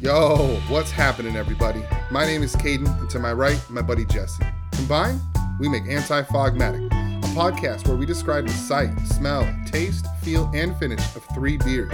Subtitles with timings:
[0.00, 1.82] Yo, what's happening, everybody?
[2.12, 4.44] My name is Caden, and to my right, my buddy Jesse.
[4.70, 5.20] Combined,
[5.58, 10.76] we make Anti Fogmatic, a podcast where we describe the sight, smell, taste, feel, and
[10.76, 11.92] finish of three beers.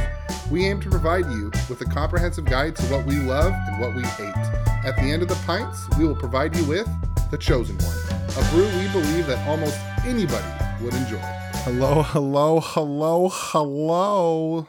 [0.51, 3.97] We aim to provide you with a comprehensive guide to what we love and what
[3.97, 4.37] we hate.
[4.85, 6.87] At the end of the pints, we will provide you with
[7.31, 7.97] the chosen one,
[8.37, 10.47] a brew we believe that almost anybody
[10.83, 11.17] would enjoy.
[11.65, 14.69] Hello, hello, hello, hello.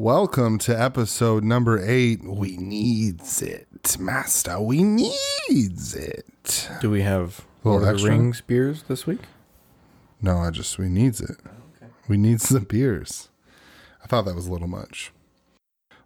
[0.00, 2.22] Welcome to episode number eight.
[2.22, 4.60] We needs it, master.
[4.60, 6.70] We needs it.
[6.80, 8.10] Do we have Lord of the extra?
[8.12, 9.22] Rings beers this week?
[10.22, 11.38] No, I just we needs it.
[12.06, 13.28] We needs the beers.
[14.00, 15.10] I thought that was a little much.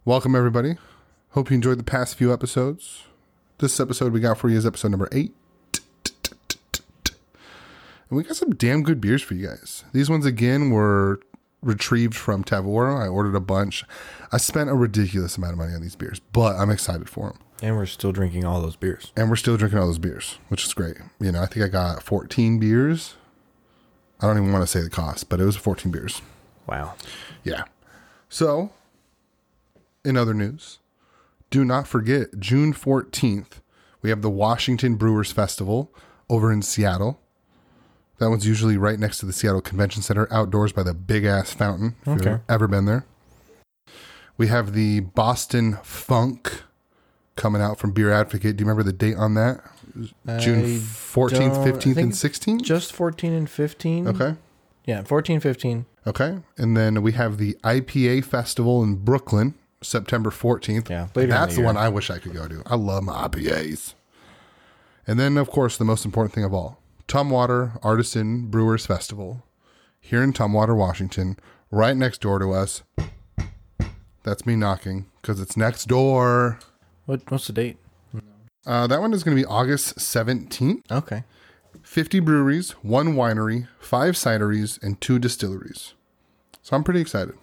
[0.05, 0.77] Welcome everybody.
[1.29, 3.03] Hope you enjoyed the past few episodes.
[3.59, 5.35] This episode we got for you is episode number eight.
[8.09, 9.83] And we got some damn good beers for you guys.
[9.93, 11.19] These ones again were
[11.63, 13.01] retrieved from Tavour.
[13.01, 13.83] I ordered a bunch.
[14.31, 17.39] I spent a ridiculous amount of money on these beers, but I'm excited for them.
[17.61, 19.11] And we're still drinking all those beers.
[19.15, 20.97] And we're still drinking all those beers, which is great.
[21.19, 23.15] You know, I think I got 14 beers.
[24.19, 26.21] I don't even want to say the cost, but it was 14 beers.
[26.67, 26.95] Wow.
[27.43, 27.63] Yeah.
[28.29, 28.71] So,
[30.03, 30.79] in other news,
[31.49, 33.61] do not forget June 14th,
[34.01, 35.93] we have the Washington Brewers Festival
[36.29, 37.21] over in Seattle.
[38.23, 41.53] That one's usually right next to the Seattle Convention Center, outdoors by the big ass
[41.53, 41.97] fountain.
[42.03, 42.29] If Okay.
[42.31, 43.05] you've ever been there.
[44.37, 46.63] We have the Boston Funk
[47.35, 48.55] coming out from Beer Advocate.
[48.55, 49.61] Do you remember the date on that?
[50.39, 52.61] June 14th, 15th, and 16th?
[52.61, 54.07] Just 14 and 15.
[54.07, 54.35] Okay.
[54.85, 55.85] Yeah, 14, 15.
[56.07, 56.39] Okay.
[56.57, 60.89] And then we have the IPA Festival in Brooklyn, September 14th.
[60.89, 62.63] Yeah, later That's the the, one I wish I could go to.
[62.67, 63.95] I love my IPAs.
[65.05, 66.79] And then, of course, the most important thing of all
[67.13, 69.43] Tumwater Artisan Brewers Festival
[70.01, 71.37] here in Tumwater, Washington,
[71.69, 72.81] right next door to us.
[74.23, 76.57] That's me knocking because it's next door.
[77.05, 77.29] What?
[77.29, 77.77] What's the date?
[78.65, 80.91] Uh, that one is going to be August 17th.
[80.91, 81.23] Okay.
[81.83, 85.93] 50 breweries, one winery, five cideries, and two distilleries.
[86.63, 87.35] So I'm pretty excited.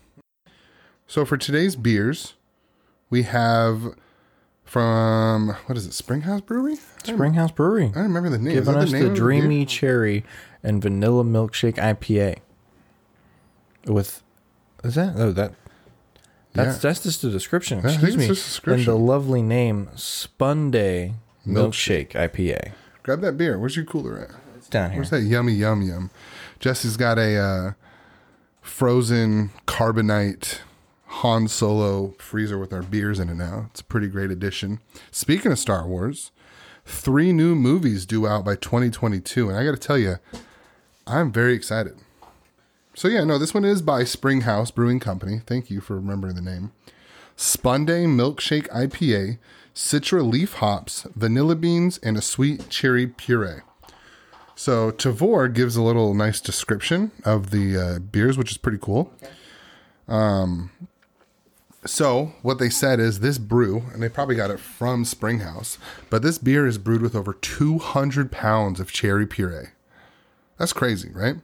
[1.06, 2.34] So for today's beers,
[3.08, 3.94] we have
[4.70, 6.76] from what is it, Springhouse Brewery?
[7.03, 7.91] Springhouse Brewery.
[7.97, 8.54] I remember the name.
[8.54, 9.20] Giving us name the of beer?
[9.20, 10.25] Dreamy Cherry
[10.62, 12.38] and Vanilla Milkshake IPA.
[13.86, 14.22] With.
[14.84, 15.14] Is that?
[15.16, 15.54] Oh, that.
[16.53, 16.88] That's Yeah.
[16.91, 17.81] that's just the description.
[17.84, 18.28] Excuse me.
[18.28, 18.75] description.
[18.75, 21.14] And the lovely name Spunday
[21.44, 22.10] Milkshake.
[22.10, 22.72] Milkshake IPA.
[23.02, 23.58] Grab that beer.
[23.58, 24.31] Where's your cooler at?
[24.56, 25.00] It's down here.
[25.00, 26.10] Where's that yummy yum yum?
[26.60, 27.72] Jesse's got a uh,
[28.62, 30.60] frozen carbonite
[31.10, 33.66] Han Solo freezer with our beers in it now.
[33.71, 34.81] It's a pretty great addition.
[35.10, 36.31] Speaking of Star Wars,
[36.87, 40.16] three new movies due out by 2022, and I got to tell you,
[41.06, 41.97] I'm very excited.
[42.94, 45.41] So yeah, no, this one is by Springhouse Brewing Company.
[45.44, 46.72] Thank you for remembering the name.
[47.37, 49.38] Spunday Milkshake IPA,
[49.75, 53.62] Citra leaf hops, vanilla beans, and a sweet cherry puree.
[54.54, 59.12] So Tavour gives a little nice description of the uh, beers, which is pretty cool.
[60.06, 60.70] Um,
[61.86, 65.78] so what they said is this brew, and they probably got it from Springhouse,
[66.10, 69.68] but this beer is brewed with over 200 pounds of cherry puree.
[70.58, 71.36] That's crazy, right?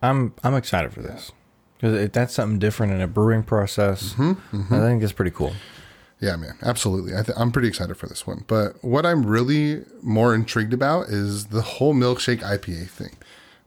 [0.00, 1.30] I'm I'm excited for this
[1.76, 4.14] because that's something different in a brewing process.
[4.14, 5.52] Mm-hmm, I think it's pretty cool.
[6.20, 7.16] Yeah, man, absolutely.
[7.16, 8.44] I th- I'm pretty excited for this one.
[8.46, 13.16] But what I'm really more intrigued about is the whole milkshake IPA thing.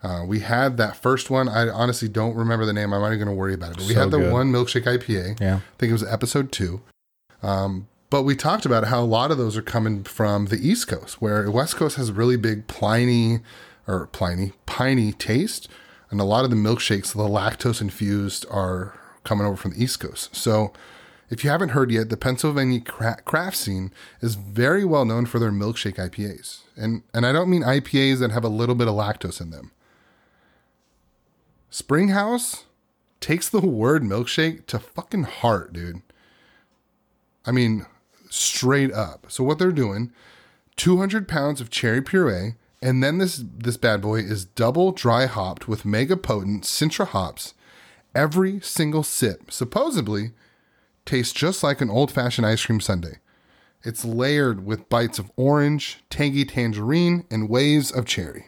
[0.06, 1.50] Uh, we had that first one.
[1.50, 2.94] I honestly don't remember the name.
[2.94, 3.78] I'm not even going to worry about it.
[3.78, 4.32] But we So had the good.
[4.32, 5.40] one milkshake IPA.
[5.42, 5.56] Yeah.
[5.56, 6.82] I think it was episode two.
[7.42, 10.88] Um, but we talked about how a lot of those are coming from the East
[10.88, 13.40] Coast, where West Coast has a really big Pliny
[13.88, 15.68] or Pliny piney taste,
[16.12, 20.00] and a lot of the milkshakes, the lactose infused, are coming over from the East
[20.00, 20.36] Coast.
[20.36, 20.72] So.
[21.28, 25.50] If you haven't heard yet, the Pennsylvania craft scene is very well known for their
[25.52, 26.60] milkshake IPAs.
[26.78, 29.72] And and I don't mean IPAs that have a little bit of lactose in them.
[31.76, 32.64] Springhouse
[33.20, 36.02] takes the word milkshake to fucking heart, dude.
[37.46, 37.86] I mean,
[38.30, 39.26] straight up.
[39.28, 40.14] So what they're doing,
[40.78, 45.68] 200 pounds of cherry puree, and then this this bad boy is double dry hopped
[45.68, 47.56] with mega potent Citra hops.
[48.16, 50.32] Every single sip supposedly
[51.04, 53.16] tastes just like an old fashioned ice cream sundae.
[53.84, 58.46] It's layered with bites of orange, tangy tangerine, and waves of cherry.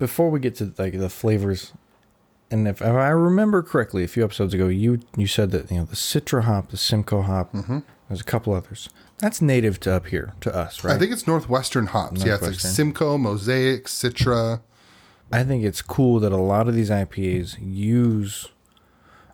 [0.00, 1.72] Before we get to like the flavors,
[2.50, 5.78] and if, if I remember correctly, a few episodes ago, you you said that you
[5.78, 7.78] know the Citra hop, the Simcoe hop, Mm-hmm.
[8.08, 8.88] there's a couple others.
[9.18, 10.94] That's native to up here to us, right?
[10.94, 12.24] I think it's Northwestern hops.
[12.24, 12.70] Yeah, it's like Northwestern.
[12.72, 14.60] Simcoe, Mosaic, Citra.
[15.32, 18.48] I think it's cool that a lot of these IPAs use,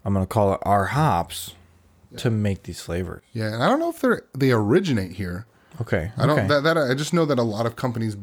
[0.05, 1.55] I'm going to call it our hops,
[2.17, 3.23] to make these flavors.
[3.33, 5.47] Yeah, and I don't know if they're they originate here.
[5.81, 6.13] Okay.
[6.17, 6.49] I don't okay.
[6.49, 8.17] that, that I just know that a lot of companies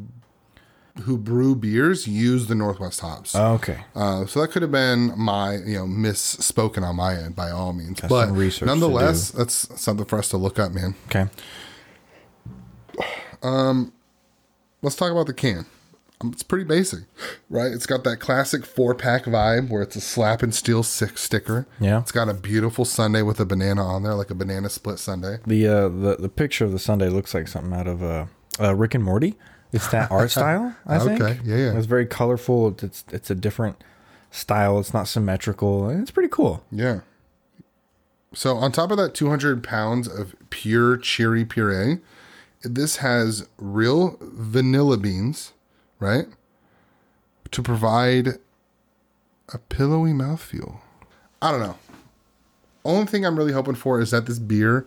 [1.01, 3.35] who brew beers use the Northwest hops.
[3.35, 3.79] okay.
[3.95, 7.73] Uh, so that could have been my, you know, misspoken on my end by all
[7.73, 7.99] means.
[8.01, 10.95] Got but research nonetheless, that's something for us to look up, man.
[11.07, 11.27] Okay.
[13.43, 13.93] Um,
[14.81, 15.65] Let's talk about the can.
[16.21, 17.01] Um, It's pretty basic,
[17.49, 17.71] right?
[17.71, 21.67] It's got that classic four pack vibe where it's a slap and steel six sticker.
[21.79, 21.99] Yeah.
[21.99, 25.37] It's got a beautiful Sunday with a banana on there, like a banana split Sunday.
[25.47, 28.25] The uh the the picture of the Sunday looks like something out of uh,
[28.59, 29.35] uh Rick and Morty.
[29.71, 31.21] It's that art style, I think.
[31.21, 31.77] Okay, yeah, yeah.
[31.77, 32.69] It's very colorful.
[32.69, 33.83] It's- It's a different
[34.31, 34.79] style.
[34.79, 35.87] It's not symmetrical.
[35.89, 36.63] and It's pretty cool.
[36.71, 37.01] Yeah.
[38.33, 41.99] So on top of that 200 pounds of pure cherry puree,
[42.61, 45.53] this has real vanilla beans,
[45.99, 46.27] right?
[47.51, 48.39] To provide
[49.53, 50.79] a pillowy mouthfeel.
[51.41, 51.77] I don't know.
[52.83, 54.85] Only thing I'm really hoping for is that this beer,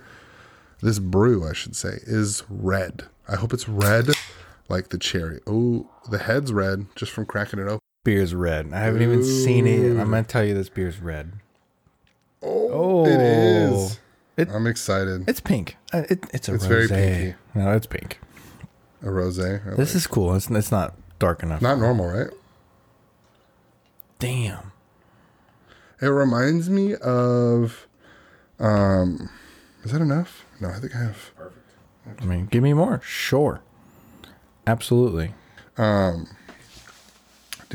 [0.83, 3.05] this brew, I should say, is red.
[3.29, 4.07] I hope it's red
[4.71, 5.41] like the cherry.
[5.47, 7.81] Oh, the head's red just from cracking it open.
[8.05, 8.71] Beer's red.
[8.73, 9.91] I haven't even seen it.
[10.01, 11.33] I'm gonna tell you this beer's red.
[12.43, 14.01] Oh, it is.
[14.39, 15.29] It- I'm excited.
[15.29, 15.77] It's pink.
[15.93, 16.69] Uh, It, it's a It's rosé.
[16.69, 17.35] very pinky.
[17.55, 18.19] No, it's pink.
[19.03, 19.77] A rosé.
[19.77, 20.35] This is cool.
[20.35, 21.61] It's it's not dark enough.
[21.61, 22.31] Not normal, right?
[24.19, 24.73] Damn.
[26.01, 27.87] It reminds me of.
[28.59, 29.29] Um,
[29.85, 30.45] is that enough?
[30.61, 31.31] No, I think I have.
[31.37, 31.67] Perfect.
[32.21, 33.01] I mean, give me more.
[33.03, 33.61] Sure.
[34.71, 35.35] Absolutely.
[35.77, 36.27] Dude,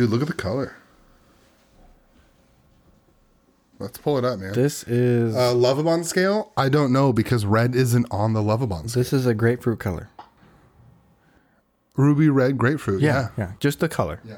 [0.10, 0.76] look at the color.
[3.80, 4.54] Let's pull it up, man.
[4.54, 6.54] This is Uh, Lovibond scale?
[6.56, 9.04] I don't know because red isn't on the Lovibond scale.
[9.04, 10.08] this is a grapefruit color.
[11.98, 13.02] Ruby red grapefruit.
[13.02, 13.38] Yeah, Yeah.
[13.38, 14.22] yeah, just the color.
[14.24, 14.36] Yeah.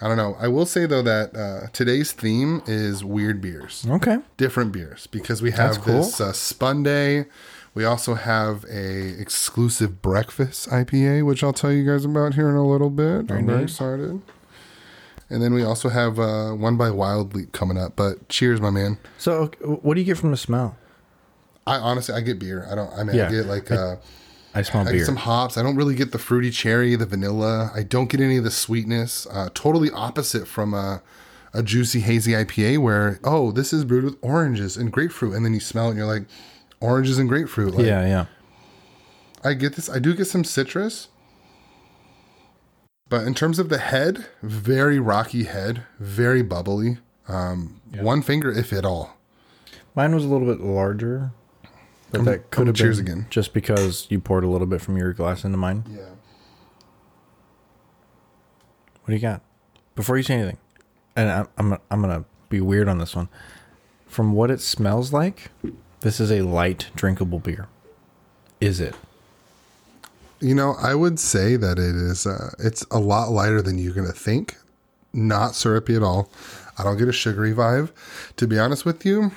[0.00, 0.36] I don't know.
[0.40, 3.86] I will say though that uh, today's theme is weird beers.
[3.88, 4.18] Okay.
[4.36, 5.98] different beers because we have cool.
[5.98, 7.26] this uh, Spunday.
[7.74, 12.54] We also have a exclusive breakfast IPA, which I'll tell you guys about here in
[12.56, 13.30] a little bit.
[13.30, 13.62] I'm very neat.
[13.64, 14.20] excited.
[15.30, 17.96] And then we also have uh, one by Wild Leap coming up.
[17.96, 18.98] But cheers, my man.
[19.16, 20.76] So, what do you get from the smell?
[21.66, 22.66] I honestly, I get beer.
[22.70, 22.92] I don't.
[22.92, 23.28] I mean, Yeah.
[23.28, 23.70] I get like.
[23.70, 23.96] Uh,
[24.54, 24.98] I smell I beer.
[24.98, 25.56] get some hops.
[25.56, 27.70] I don't really get the fruity cherry, the vanilla.
[27.74, 29.26] I don't get any of the sweetness.
[29.30, 31.00] Uh, totally opposite from a,
[31.54, 35.54] a juicy hazy IPA where oh this is brewed with oranges and grapefruit, and then
[35.54, 36.24] you smell it and you're like
[36.82, 37.74] oranges and grapefruit.
[37.74, 38.26] Like, yeah, yeah.
[39.44, 39.88] I get this.
[39.88, 41.08] I do get some citrus,
[43.08, 46.98] but in terms of the head, very rocky head, very bubbly.
[47.28, 49.16] Um, One finger, if at all.
[49.94, 51.32] Mine was a little bit larger,
[52.10, 53.26] but that could have cheers been again.
[53.30, 55.84] just because you poured a little bit from your glass into mine.
[55.90, 56.00] Yeah.
[59.00, 59.42] What do you got?
[59.94, 60.58] Before you say anything,
[61.16, 63.28] and I'm I'm, I'm gonna be weird on this one.
[64.06, 65.50] From what it smells like,
[66.02, 67.68] this is a light drinkable beer.
[68.60, 68.94] Is it?
[70.40, 72.26] You know, I would say that it is.
[72.26, 74.56] Uh, it's a lot lighter than you're gonna think.
[75.12, 76.30] Not syrupy at all.
[76.78, 77.90] I don't get a sugary vibe.
[78.36, 79.30] To be honest with you,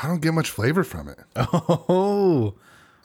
[0.00, 1.18] I don't get much flavor from it.
[1.36, 2.54] Oh,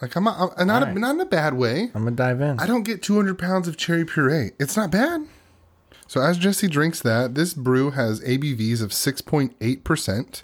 [0.01, 0.95] Like I'm not, I'm not, right.
[0.95, 1.89] not in a bad way.
[1.95, 2.59] I'm gonna dive in.
[2.59, 4.51] I don't get 200 pounds of cherry puree.
[4.59, 5.27] It's not bad.
[6.07, 10.43] So as Jesse drinks that, this brew has ABVs of 6.8%.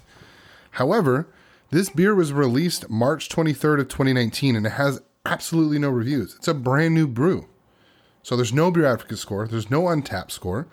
[0.74, 1.28] However,
[1.70, 6.34] this beer was released March 23rd of 2019 and it has absolutely no reviews.
[6.34, 7.46] It's a brand new brew.
[8.22, 10.66] So there's no beer advocate score, there's no Untappd score.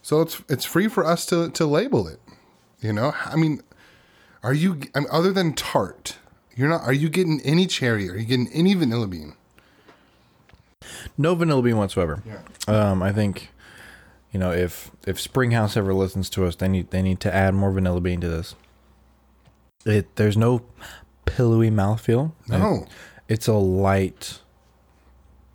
[0.00, 2.20] So it's it's free for us to to label it.
[2.80, 3.14] You know?
[3.24, 3.60] I mean,
[4.42, 6.16] are you I mean, other than tart,
[6.56, 8.08] you're not are you getting any cherry?
[8.08, 9.34] Are you getting any vanilla bean?
[11.18, 12.22] No vanilla bean whatsoever.
[12.24, 12.40] Yeah.
[12.66, 13.50] Um, I think,
[14.32, 17.54] you know, if if Springhouse ever listens to us, they need they need to add
[17.54, 18.54] more vanilla bean to this.
[19.88, 20.62] It there's no
[21.24, 22.32] pillowy mouthfeel.
[22.48, 22.82] No.
[22.84, 22.88] It-
[23.28, 24.40] it's a light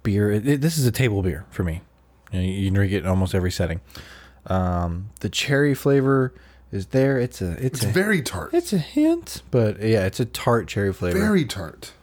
[0.04, 0.32] beer.
[0.32, 1.82] It, it- this is a table beer for me.
[2.32, 3.82] You, know, you can drink it in almost every setting.
[4.48, 6.34] Um, the cherry flavor
[6.72, 7.18] is there.
[7.20, 8.54] It's a it's, It's a very tart.
[8.54, 11.18] it's a hint, but yeah, it's a tart cherry flavor.
[11.20, 11.94] Very tart.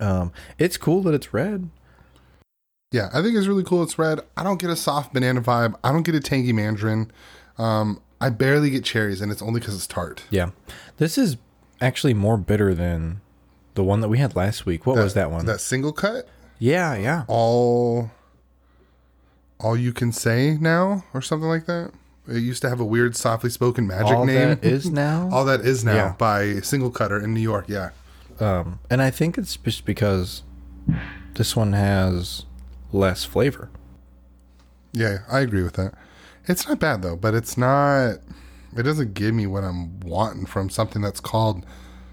[0.00, 1.70] um, it's cool that it's red.
[2.92, 3.82] Yeah, I think it's really cool.
[3.82, 4.20] It's red.
[4.36, 5.74] I don't get a soft banana vibe.
[5.84, 7.10] I don't get a tangy mandarin.
[7.58, 10.24] Um, I barely get cherries, and it's only because it's tart.
[10.30, 10.50] Yeah.
[10.96, 11.36] This is
[11.80, 13.20] actually more bitter than
[13.74, 14.86] the one that we had last week.
[14.86, 15.46] What was that one?
[15.46, 16.28] That single cut.
[16.58, 17.24] yeah, yeah.
[17.28, 18.10] All,
[19.60, 21.92] all you can say now, or something like that.
[22.26, 24.48] It used to have a weird, softly spoken magic All name.
[24.50, 25.30] that is now.
[25.32, 26.14] all that is now Yeah.
[26.18, 27.66] by Single Cutter in New York.
[27.68, 27.90] Yeah,
[28.40, 30.42] um, and I think it's just because
[31.34, 32.44] this one has
[32.92, 33.70] less flavor.
[34.92, 35.94] yeah, I agree with that.
[36.48, 38.16] It's not bad though, but it's not.
[38.76, 41.64] It doesn't give me what I'm wanting from something that's called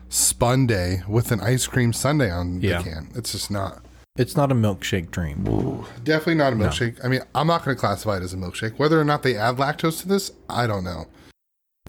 [0.09, 2.77] Spun Day with an ice cream sundae on Yeah.
[2.79, 3.09] the can.
[3.15, 3.83] It's just not.
[4.17, 5.43] It's not a milkshake dream.
[6.03, 7.03] Definitely not a milkshake.
[7.03, 8.79] I mean, I'm not going to classify it as a milkshake.
[8.79, 11.07] Whether or not they add lactose to this, I don't know.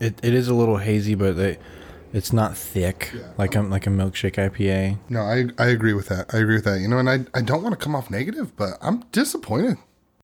[0.01, 1.59] It it is a little hazy, but they,
[2.13, 4.99] it's not thick like a like a milkshake IPA.
[5.09, 6.35] No, I I agree with that.
[6.35, 6.81] I agree with that.
[6.81, 9.79] You know, and I I don't want to come off negative, but I'm disappointed.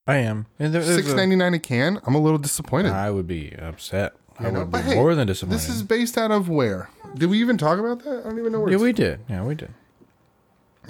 [0.07, 0.47] I am.
[0.59, 2.01] And there, there's Six a- ninety nine a can.
[2.07, 2.93] I'm a little disappointed.
[2.93, 4.15] I would be upset.
[4.39, 5.57] I You know, would be but hey, more than disappointed.
[5.61, 6.91] This is based out of where?
[7.15, 8.21] Did we even talk about that?
[8.21, 8.71] I don't even know where.
[8.71, 9.21] yeah, it's we did.
[9.29, 9.71] Yeah, we did.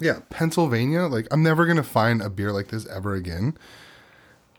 [0.01, 1.03] Yeah, Pennsylvania.
[1.03, 3.57] Like I'm never gonna find a beer like this ever again.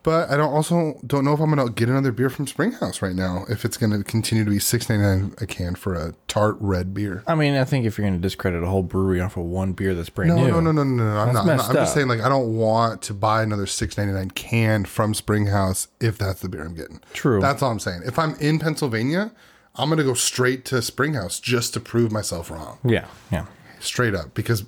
[0.04, 3.16] But I don't also don't know if I'm gonna get another beer from Springhouse right
[3.16, 3.46] now.
[3.50, 6.94] If it's gonna continue to be six ninety nine a can for a tart red
[6.94, 7.24] beer.
[7.26, 9.72] I mean, I think if you're going to discredit a whole brewery off of one
[9.74, 11.18] beer that's brand No, new, no, no, no, no, no.
[11.18, 11.42] I'm not.
[11.48, 11.70] I'm, not.
[11.70, 15.14] I'm just saying, like, I don't want to buy another six ninety nine can from
[15.14, 17.00] Springhouse if that's the beer I'm getting.
[17.14, 17.40] True.
[17.40, 18.02] That's all I'm saying.
[18.06, 19.32] If I'm in Pennsylvania,
[19.76, 23.46] I'm gonna go straight to Springhouse just to prove myself wrong, Yeah, yeah.
[23.80, 24.64] straight up, because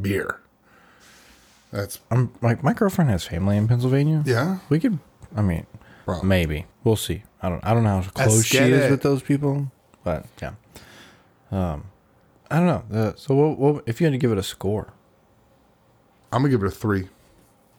[0.00, 0.40] beer.
[1.74, 4.22] That's I'm like my girlfriend has family in Pennsylvania.
[4.24, 4.58] yeah.
[4.68, 4.98] we could.
[5.36, 5.66] I mean,
[6.04, 6.22] Bro.
[6.22, 7.24] maybe we'll see.
[7.42, 7.64] I don't.
[7.64, 8.90] I don't know how close Let's she is it.
[8.92, 9.72] with those people,
[10.04, 10.52] but yeah.
[11.50, 11.84] Um,
[12.50, 12.96] I don't know.
[12.98, 14.92] Uh, so, what, what if you had to give it a score?
[16.32, 17.08] I'm gonna give it a three,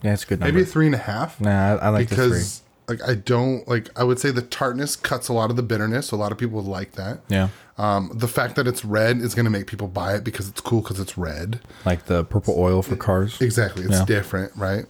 [0.01, 0.53] Yeah, it's a good number.
[0.53, 1.39] maybe a three and a half.
[1.41, 5.27] nah, I, I like because like I don't like I would say the tartness cuts
[5.29, 6.07] a lot of the bitterness.
[6.07, 7.19] So a lot of people would like that.
[7.29, 10.47] Yeah, Um, the fact that it's red is going to make people buy it because
[10.47, 11.59] it's cool because it's red.
[11.85, 13.41] like the purple oil for cars.
[13.41, 14.05] Exactly, it's Yeah.
[14.05, 14.85] different, right?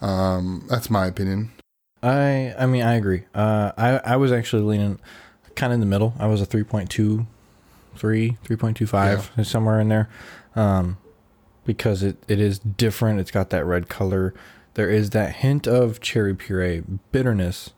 [0.00, 1.52] Um, that's my opinion.
[2.02, 3.24] I I mean I agree.
[3.34, 4.98] Uh, I I was actually leaning
[5.54, 6.12] kind of in the middle.
[6.18, 7.26] I was a 3.2,
[7.96, 10.08] 3, 3.25 somewhere in there,
[10.56, 10.98] um,
[11.64, 13.20] because it it is different.
[13.20, 14.34] It's got that red color.
[14.74, 17.70] There is that hint of cherry puree bitterness,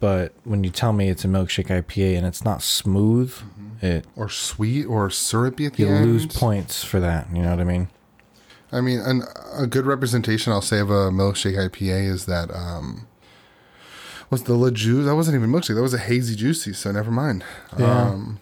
[0.00, 3.34] but when you tell me it's a milkshake IPA and it's not smooth,
[3.82, 6.06] it Or sweet or syrupy at the you end.
[6.06, 7.28] lose points for that.
[7.34, 7.88] You know what I mean?
[8.72, 9.22] I mean, an,
[9.56, 13.06] a good representation I'll say of a milkshake IPA is that um,
[14.28, 15.06] was the La Juice.
[15.06, 15.76] That wasn't even milkshake.
[15.76, 16.72] That was a hazy juicy.
[16.72, 17.44] So never mind.
[17.78, 18.02] Yeah.
[18.08, 18.40] Um,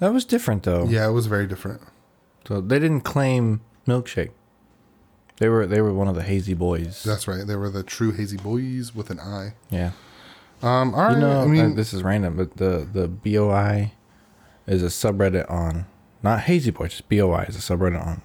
[0.00, 0.86] That was different though.
[0.86, 1.80] yeah, it was very different.
[2.46, 4.30] So they didn't claim milkshake.
[5.36, 7.02] They were they were one of the hazy boys.
[7.04, 7.46] That's right.
[7.46, 9.54] They were the true hazy boys with an eye.
[9.70, 9.92] yeah.
[10.62, 11.12] Um, all right.
[11.12, 13.92] You know, I uh, mean, this is random, but the the BOI
[14.66, 15.86] is a subreddit on
[16.22, 18.22] not Hazy Boy, just BOI is a subreddit on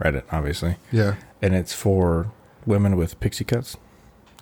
[0.00, 1.14] Reddit, obviously, yeah.
[1.40, 2.30] and it's for
[2.66, 3.76] women with pixie cuts.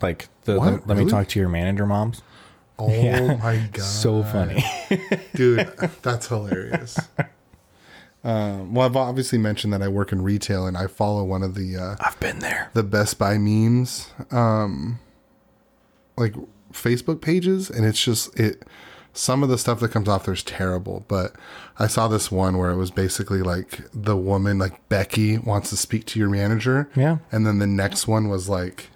[0.01, 0.81] Like the, What?
[0.81, 2.21] the- let me talk to your manager moms.
[2.79, 3.35] Oh Yeah.
[3.37, 3.81] my god.
[3.83, 4.63] So funny.
[5.35, 5.71] dude
[6.01, 6.97] that's hilarious
[8.23, 11.55] um, well i've obviously mentioned that i work in retail and i follow one of
[11.55, 12.69] the uh, I've been there.
[12.73, 14.99] the best buy memes um,
[16.17, 16.35] like
[16.71, 18.63] facebook pages and it's just it
[19.13, 21.35] some of the stuff that comes off there's terrible but
[21.79, 25.75] i saw this one where it was basically like the woman like becky wants to
[25.77, 27.17] speak to your manager Yeah.
[27.31, 28.89] and then the next one was like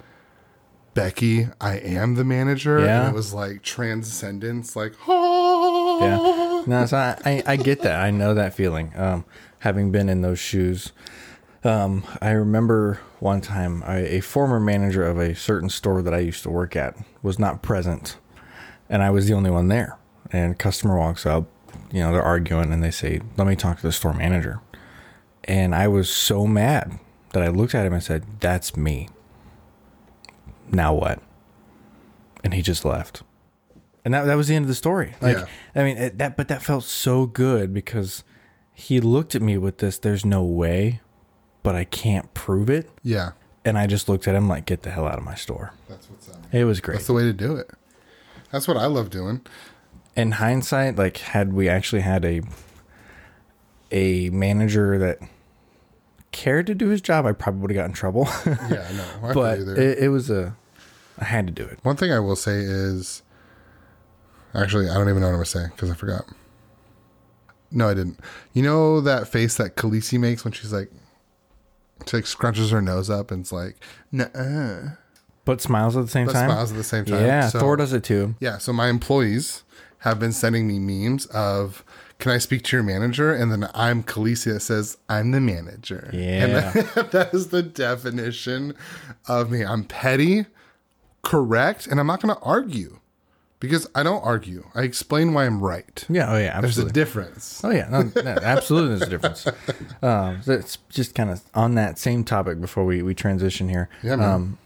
[0.94, 3.02] becky i am the manager Yeah.
[3.08, 6.64] and it was like transcendence like oh Yeah.
[6.68, 8.00] No, so I, I, I get that.
[8.04, 8.92] I know that feeling.
[8.96, 9.24] Um,
[9.60, 10.92] having been in those shoes.
[11.66, 16.20] Um, I remember one time I, a former manager of a certain store that I
[16.20, 18.18] used to work at was not present,
[18.88, 19.98] and I was the only one there.
[20.32, 21.48] And customer walks up,
[21.92, 24.62] you know, they're arguing, and they say, "Let me talk to the store manager."
[25.44, 27.00] And I was so mad
[27.34, 29.10] that I looked at him and said, "That's me."
[30.72, 31.20] Now what?
[32.44, 33.24] And he just left.
[34.04, 35.16] And that, that was the end of the story.
[35.20, 35.46] Like, Yeah.
[35.74, 38.24] I mean, it, that, but that felt so good because
[38.72, 41.02] he looked at me with this, there's no way,
[41.66, 42.90] but I can't prove it.
[43.04, 43.32] yeah
[43.66, 45.74] And I just looked at him like, get the hell out of my store.
[45.90, 46.96] that's what's up It was great.
[46.96, 47.70] That's the way to do it.
[48.52, 49.42] That's what I love doing.
[50.16, 52.42] In hindsight, like, had we actually had a,
[53.92, 55.20] a manager that
[56.32, 58.28] cared to do his job, I probably would have got in trouble.
[58.46, 59.84] Yeah, no, I but feel you there.
[59.92, 60.56] it, it was a,
[61.20, 61.80] I had to do it.
[61.84, 63.24] One thing I will say is,
[64.54, 66.26] actually, I don't even know what I'm gonna say because I forgot.
[67.72, 68.20] No, I didn't.
[68.54, 70.90] You know that face that Khaleesi makes when she's like,
[72.08, 73.78] she like scrunches her nose up and it's like,
[74.12, 74.26] nah,
[75.46, 76.50] But smiles at the same but time.
[76.50, 77.22] smiles at the same time.
[77.26, 78.36] Yeah, So- Thor does it too.
[78.40, 79.64] Yeah, so my employees
[80.00, 81.84] have been sending me memes of,
[82.20, 86.10] "Can I speak to your manager?" And then I'm Khaleesi that says, "I'm the manager."
[86.14, 86.72] and Yeah.
[86.96, 88.76] that, that is the definition
[89.28, 89.64] of me.
[89.66, 90.46] I'm petty,
[91.24, 93.00] correct, and I'm not going to argue
[93.60, 94.66] because I don't argue.
[94.76, 96.06] I explain why I'm right.
[96.10, 96.32] Yeah.
[96.34, 96.58] Oh yeah.
[96.58, 96.62] Absolutely.
[96.62, 97.62] There's a difference.
[97.64, 98.98] Oh yeah, no, no, absolutely.
[98.98, 99.48] There's a difference.
[100.02, 103.90] Um, so it's just kind of on that same topic before we we transition here.
[104.04, 104.32] Yeah, man.
[104.32, 104.58] Um,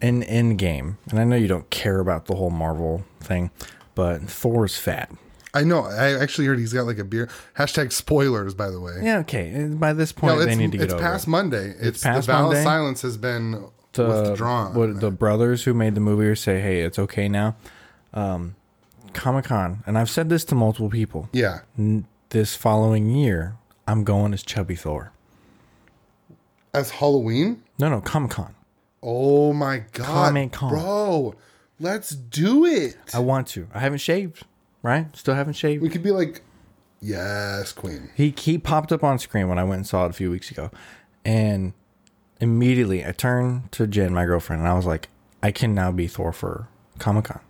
[0.00, 3.50] in in game, and I know you don't care about the whole Marvel thing,
[3.94, 5.10] but Thor's fat.
[5.56, 5.84] I know.
[5.84, 7.28] I actually heard he's got like a beer.
[7.56, 8.94] Hashtag spoilers, by the way.
[9.02, 9.68] Yeah, okay.
[9.72, 11.30] By this point, No, they it's, need to get it's over past it.
[11.30, 11.74] Monday.
[11.78, 12.58] It's, past the vow Monday?
[12.58, 14.74] of silence has been The, withdrawn.
[14.74, 17.54] what, the brothers who made the movie say, "Hey, it's okay now."
[18.14, 18.54] Um,
[19.12, 21.28] Comic Con, and I've said this to multiple people.
[21.32, 21.60] yeah.
[21.78, 23.56] N- This following year,
[23.86, 25.12] I'm going as Chubby Thor.
[26.72, 27.62] As Halloween?
[27.78, 28.54] No, no, Comic Con.
[29.02, 30.06] Oh my god.
[30.06, 30.70] Comic-Con.
[30.70, 31.34] Bro,
[31.78, 32.96] let's do it.
[33.12, 33.68] I want to.
[33.74, 34.44] I haven't shaved,
[34.82, 35.14] right?
[35.14, 35.82] Still haven't shaved.
[35.82, 36.40] we could be like,
[37.02, 38.10] yes, queen.
[38.16, 40.50] He he popped up on screen when I went and saw it a few weeks
[40.50, 40.70] ago,
[41.24, 41.74] and
[42.40, 45.08] immediately I turned to Jen, my girlfriend, and I was like,
[45.42, 46.68] I can now be Thor for
[46.98, 47.40] Comic Con.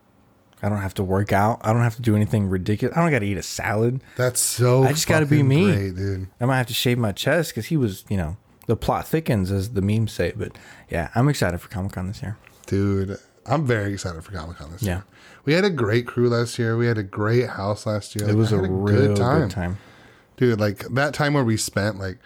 [0.65, 1.61] I don't have to work out.
[1.63, 2.97] I don't have to do anything ridiculous.
[2.97, 4.01] I don't got to eat a salad.
[4.17, 5.65] That's so I just gotta be me.
[5.71, 6.29] great, dude.
[6.41, 9.51] I might have to shave my chest because he was, you know, the plot thickens
[9.53, 10.33] as the memes say.
[10.35, 10.53] But
[10.89, 12.39] yeah, I'm excited for Comic Con this year.
[12.67, 14.95] Dude, I'm very excited for Comic Con this Yeah.
[14.95, 15.05] year.
[15.45, 16.77] We had a great crew last year.
[16.79, 18.25] We had a great house last year.
[18.25, 19.77] It Like, was a, had real good time.
[20.39, 22.19] dude like that time where we spent like a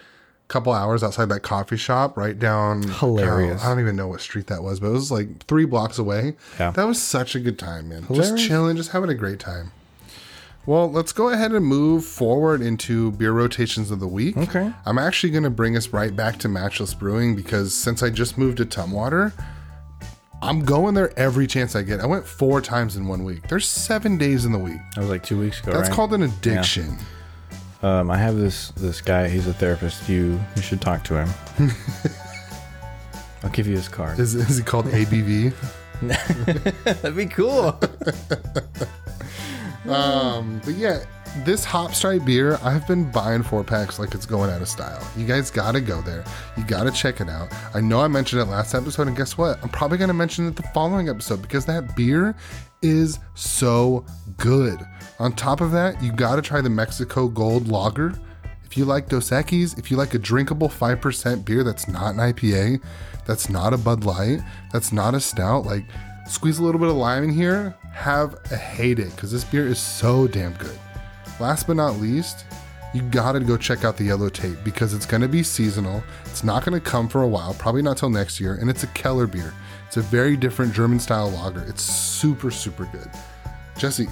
[0.49, 3.63] couple hours outside that coffee shop right down Hilarious.
[3.63, 6.37] i don't even know what street that was but it was like three blocks away
[6.59, 6.71] Yeah.
[6.71, 8.31] that was such a good time man Hilarious.
[8.31, 9.73] just chilling just having a great time
[10.65, 14.73] well let's go ahead and move forward into beer rotations of the week Okay.
[14.87, 18.39] i'm actually going to bring us right back to matchless brewing because since i just
[18.39, 19.33] moved to tumwater
[20.41, 23.69] i'm going there every chance i get i went four times in one week there's
[23.69, 25.73] seven days in the week That was like two weeks ago.
[25.73, 25.95] that's right?
[25.95, 26.97] called an addiction
[27.83, 29.29] Um, I have this this guy.
[29.29, 30.09] He's a therapist.
[30.09, 31.29] You you should talk to him.
[33.43, 34.19] I'll give you his card.
[34.19, 35.55] is, is he called abv
[36.85, 37.79] That'd be cool.
[39.89, 41.05] Um, but yeah,
[41.45, 45.03] this Hop Stripe beer, I've been buying four packs like it's going out of style.
[45.17, 46.25] You guys gotta go there.
[46.59, 47.49] You gotta check it out.
[47.75, 49.59] I know I mentioned it last episode, and guess what?
[49.63, 52.35] I'm probably gonna mention it the following episode because that beer
[52.83, 54.05] is so
[54.37, 54.79] good.
[55.21, 58.15] On top of that, you gotta try the Mexico Gold Lager.
[58.65, 62.21] If you like Dos Equis, if you like a drinkable 5% beer that's not an
[62.21, 62.81] IPA,
[63.27, 64.41] that's not a Bud Light,
[64.73, 65.85] that's not a stout, like
[66.29, 69.81] squeeze a little bit of lime in here, have a it because this beer is
[69.81, 70.79] so damn good.
[71.41, 72.45] Last but not least,
[72.95, 76.03] you gotta go check out the yellow tape because it's gonna be seasonal.
[76.27, 78.89] It's not gonna come for a while, probably not till next year, and it's a
[78.89, 79.53] Keller beer.
[79.89, 81.65] It's a very different German style lager.
[81.67, 83.11] It's super, super good.
[83.77, 84.07] Jesse,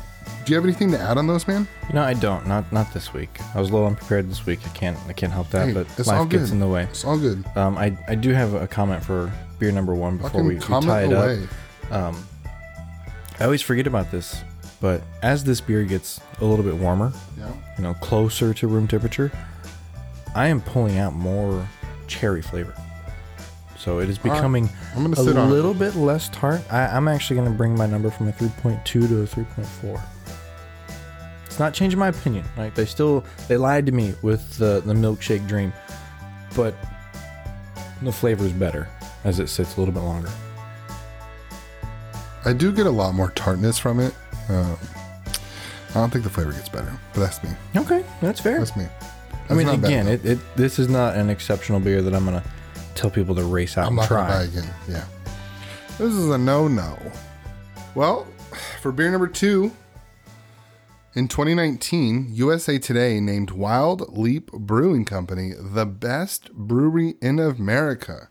[0.47, 1.67] do you have anything to add on those, man?
[1.93, 2.47] No, I don't.
[2.47, 3.39] Not not this week.
[3.55, 4.61] I was a little unprepared this week.
[4.65, 5.67] I can't I can't help that.
[5.69, 6.85] Hey, but it's all life gets in the way.
[6.85, 7.45] It's all good.
[7.57, 10.61] Um, I I do have a comment for beer number one before Fucking we, we
[10.61, 11.49] tie it away.
[11.91, 12.15] up.
[13.41, 14.43] I always forget about this,
[14.81, 17.53] but as this beer gets a little bit warmer, Yeah.
[17.77, 19.31] you know, closer to room temperature,
[20.35, 21.69] I am pulling out more
[22.07, 22.75] cherry flavor.
[23.79, 26.63] So it is becoming gonna a little bit less tart.
[26.73, 30.03] I, I'm actually going to bring my number from a 3.2 to a 3.4.
[31.57, 32.45] It's not changing my opinion.
[32.59, 35.73] Like they still they lied to me with the the milkshake dream,
[36.55, 36.75] but
[38.03, 38.91] the flavor is better
[39.25, 40.29] as it sits a little bit longer.
[42.45, 44.15] I do get a lot more tartness from it.
[44.51, 44.77] Um,
[45.93, 47.49] I don't think the flavor gets better, but that's me.
[47.75, 48.59] Okay, that's fair.
[48.59, 48.85] That's me.
[49.49, 52.45] I mean, bad, again, it, it this is not an exceptional beer that I'm gonna
[52.95, 54.43] tell people to race out I'm and not gonna buy try.
[54.43, 54.75] again.
[54.91, 55.05] Yeah.
[55.97, 56.99] This is a no no.
[57.95, 58.27] Well,
[58.83, 59.73] for beer number two,
[61.17, 68.29] in 2019, USA Today named Wild Leap Brewing Company the best brewery in America.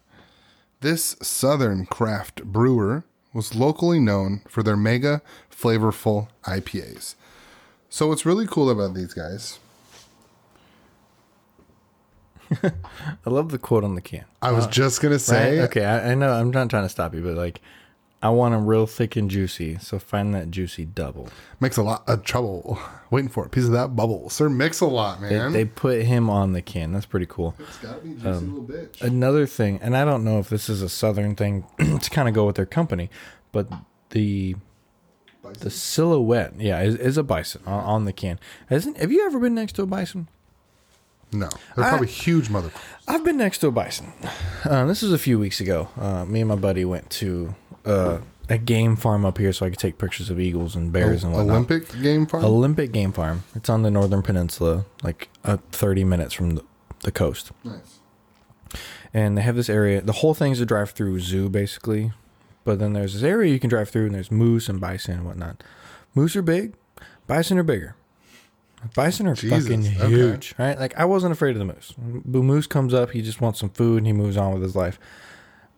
[0.82, 7.16] This southern craft brewer was locally known for their mega flavorful IPAs.
[7.90, 9.58] So, what's really cool about these guys,
[12.62, 12.72] I
[13.26, 14.26] love the quote on the can.
[14.44, 15.22] I was uh, just gonna Right?
[15.22, 17.62] say, Okay, I, I know I'm not trying to stop you, but like,
[18.24, 19.78] I want them real thick and juicy.
[19.80, 21.30] So find that juicy double.
[21.60, 22.80] makes a lot of trouble
[23.12, 24.30] waiting for a piece of that bubble.
[24.30, 25.52] Sir Mix-a-Lot, man.
[25.54, 26.92] they put him on the can.
[26.92, 27.56] That's pretty cool.
[27.60, 29.02] It's be juicy Um, little bitch.
[29.02, 31.66] Another thing, and I don't know if this is a southern thing
[32.00, 33.10] to kind of go with their company,
[33.52, 33.68] but
[34.10, 34.56] the
[35.60, 38.40] the silhouette, yeah, is, is a bison on, on the can.
[38.70, 40.28] Hasn't have you ever been next to a bison?
[41.32, 42.72] no, they're probably huge mother.
[43.08, 44.14] I've been next to a bison.
[44.64, 45.90] Uh, this was a few weeks ago.
[46.00, 47.54] Uh, me and my buddy went to
[47.86, 48.20] uh,
[48.50, 51.34] a game farm up here so I could take pictures of eagles and bears and
[51.34, 51.56] whatnot.
[51.56, 52.46] Olympic game farm.
[52.46, 53.44] Olympic Game Farm.
[53.56, 56.64] It's on the northern peninsula, like uh, 30 minutes from the,
[57.02, 57.52] the coast.
[57.64, 58.00] nice.
[59.14, 60.02] And they have this area.
[60.02, 62.12] The whole thing's a drive-through zoo, basically.
[62.66, 65.26] But then there's this area you can drive through, and there's moose and bison and
[65.26, 65.64] whatnot.
[66.14, 66.74] Moose are big,
[67.28, 67.96] bison are bigger.
[68.94, 70.08] Bison are Jesus, fucking okay.
[70.08, 70.78] huge, right?
[70.78, 71.94] Like I wasn't afraid of the moose.
[71.98, 74.76] The moose comes up, he just wants some food, and he moves on with his
[74.76, 75.00] life.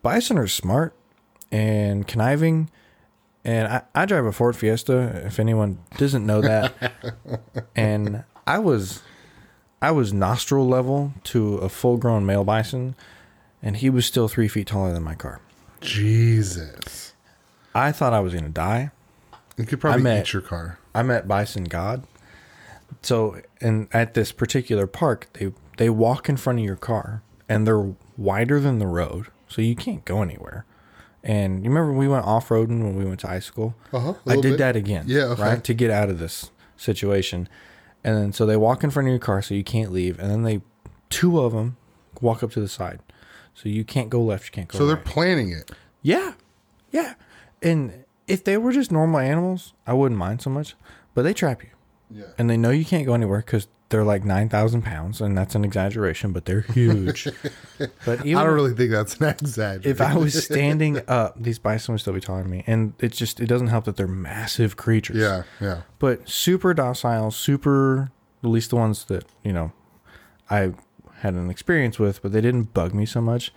[0.02, 0.94] Bison are smart,
[1.50, 2.70] and conniving.
[3.44, 5.22] And I, I drive a Ford Fiesta.
[5.26, 6.92] If anyone doesn't know that,
[7.76, 9.02] and I was,
[9.80, 12.94] I was nostril level to a full grown male bison,
[13.62, 15.40] and he was still three feet taller than my car.
[15.80, 17.14] Jesus.
[17.74, 18.90] I thought I was gonna die.
[19.56, 20.78] You could probably I met- eat your car.
[20.94, 22.04] I met Bison God.
[23.02, 27.66] So, and at this particular park, they they walk in front of your car, and
[27.66, 30.64] they're wider than the road, so you can't go anywhere.
[31.24, 33.74] And you remember we went off roading when we went to high school.
[33.92, 34.58] Uh-huh, I did bit.
[34.58, 35.04] that again.
[35.08, 35.42] Yeah, okay.
[35.42, 37.48] right to get out of this situation.
[38.04, 40.18] And then so they walk in front of your car, so you can't leave.
[40.18, 40.60] And then they
[41.10, 41.76] two of them
[42.20, 43.00] walk up to the side,
[43.54, 45.70] so you can't go left, you can't go So they're planning it.
[46.02, 46.34] Yeah.
[46.90, 47.14] Yeah.
[47.62, 50.76] And if they were just normal animals, I wouldn't mind so much.
[51.14, 51.70] But they trap you.
[52.10, 52.24] Yeah.
[52.38, 55.20] And they know you can't go anywhere because they're like 9,000 pounds.
[55.20, 57.26] And that's an exaggeration, but they're huge.
[58.04, 59.90] but even I don't really think that's an exaggeration.
[59.90, 62.64] if I was standing up, these bison would still be taller than me.
[62.66, 65.16] And it just, it doesn't help that they're massive creatures.
[65.16, 65.82] yeah, yeah.
[65.98, 68.10] But super docile, super,
[68.42, 69.72] at least the ones that, you know,
[70.50, 70.72] I
[71.20, 73.52] had an experience with, but they didn't bug me so much.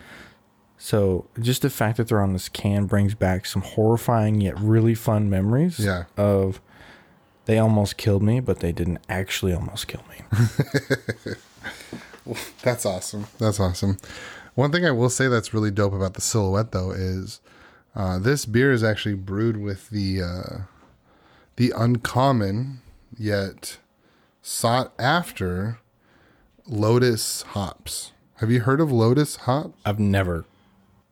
[0.78, 4.96] So just the fact that they're on this can brings back some horrifying yet really
[4.96, 6.06] fun memories Yeah.
[6.18, 6.60] of
[7.46, 11.36] they almost killed me, but they didn't actually almost kill me.
[12.62, 13.28] That's awesome.
[13.40, 13.98] That's awesome.
[14.56, 17.40] One thing I will say that's really dope about the silhouette though is
[17.96, 20.58] uh, this beer is actually brewed with the uh,
[21.56, 22.82] the uncommon
[23.18, 23.78] yet
[24.42, 25.80] sought after
[26.68, 28.12] Lotus hops.
[28.36, 29.78] Have you heard of Lotus hops?
[29.86, 30.46] I've never.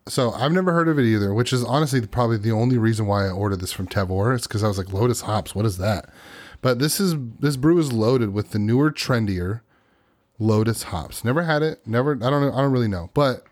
[0.07, 3.25] So I've never heard of it either, which is honestly probably the only reason why
[3.27, 4.35] I ordered this from Tavour.
[4.35, 6.09] It's because I was like, Lotus hops, what is that?
[6.61, 9.61] But this is this brew is loaded with the newer, trendier
[10.39, 11.23] Lotus hops.
[11.23, 11.85] Never had it.
[11.85, 12.13] Never.
[12.13, 12.53] I don't.
[12.53, 13.09] I don't really know.
[13.13, 13.43] But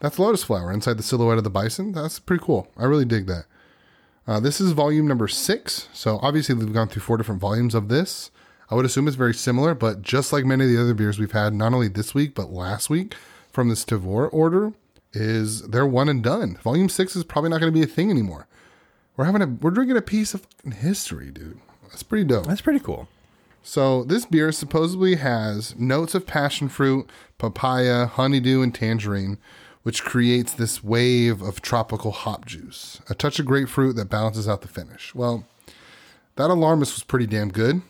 [0.00, 1.92] that's Lotus flower inside the silhouette of the bison.
[1.92, 2.68] That's pretty cool.
[2.76, 3.46] I really dig that.
[4.26, 5.88] Uh, this is volume number six.
[5.92, 8.30] So obviously we've gone through four different volumes of this.
[8.68, 11.30] I would assume it's very similar, but just like many of the other beers we've
[11.30, 13.14] had, not only this week but last week
[13.52, 14.72] from this Tavour order,
[15.16, 16.58] is they're one and done.
[16.62, 18.46] Volume six is probably not going to be a thing anymore.
[19.16, 21.58] We're having a we're drinking a piece of fucking history, dude.
[21.88, 22.46] That's pretty dope.
[22.46, 23.08] That's pretty cool.
[23.62, 29.38] So this beer supposedly has notes of passion fruit, papaya, honeydew, and tangerine,
[29.82, 33.00] which creates this wave of tropical hop juice.
[33.08, 35.14] A touch of grapefruit that balances out the finish.
[35.14, 35.46] Well,
[36.36, 37.82] that alarmist was pretty damn good.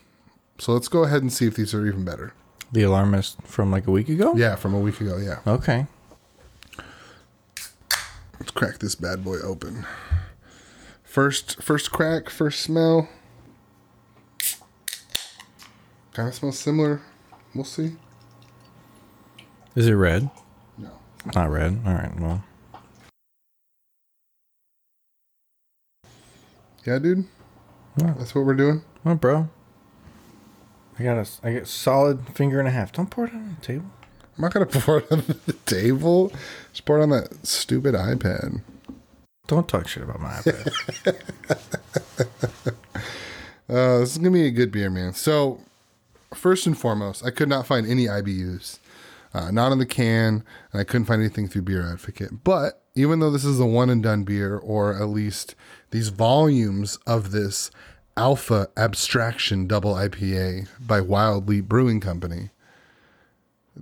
[0.57, 2.33] So let's go ahead and see if these are even better.
[2.71, 4.33] The alarmist from like a week ago?
[4.35, 5.17] Yeah, from a week ago.
[5.17, 5.39] Yeah.
[5.45, 5.85] Okay.
[8.57, 9.85] Crack this bad boy open.
[11.03, 13.07] First, first crack, first smell.
[16.11, 17.01] Kind of smells similar.
[17.53, 17.97] We'll see.
[19.75, 20.31] Is it red?
[20.75, 20.89] No.
[21.35, 21.81] Not red.
[21.85, 22.19] All right.
[22.19, 22.43] Well,
[26.83, 27.25] Yeah, dude.
[27.97, 28.15] Yeah.
[28.17, 28.81] That's what we're doing.
[29.03, 29.49] well, bro.
[30.97, 32.91] I got a, I get solid finger and a half.
[32.91, 33.91] Don't pour it on the table.
[34.37, 36.31] I'm not gonna pour it on the table.
[36.71, 38.61] Just pour it on that stupid iPad.
[39.47, 41.15] Don't talk shit about my iPad.
[43.69, 45.13] Uh, this is gonna be a good beer, man.
[45.13, 45.59] So,
[46.33, 48.79] first and foremost, I could not find any IBUs,
[49.33, 52.45] uh, not on the can, and I couldn't find anything through Beer Advocate.
[52.45, 55.53] But even though this is a one and done beer, or at least
[55.91, 57.69] these volumes of this
[58.15, 62.51] Alpha Abstraction Double IPA by Wild Leap Brewing Company,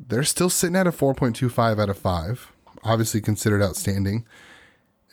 [0.07, 2.51] they're still sitting at a 4.25 out of 5.
[2.83, 4.25] Obviously considered outstanding.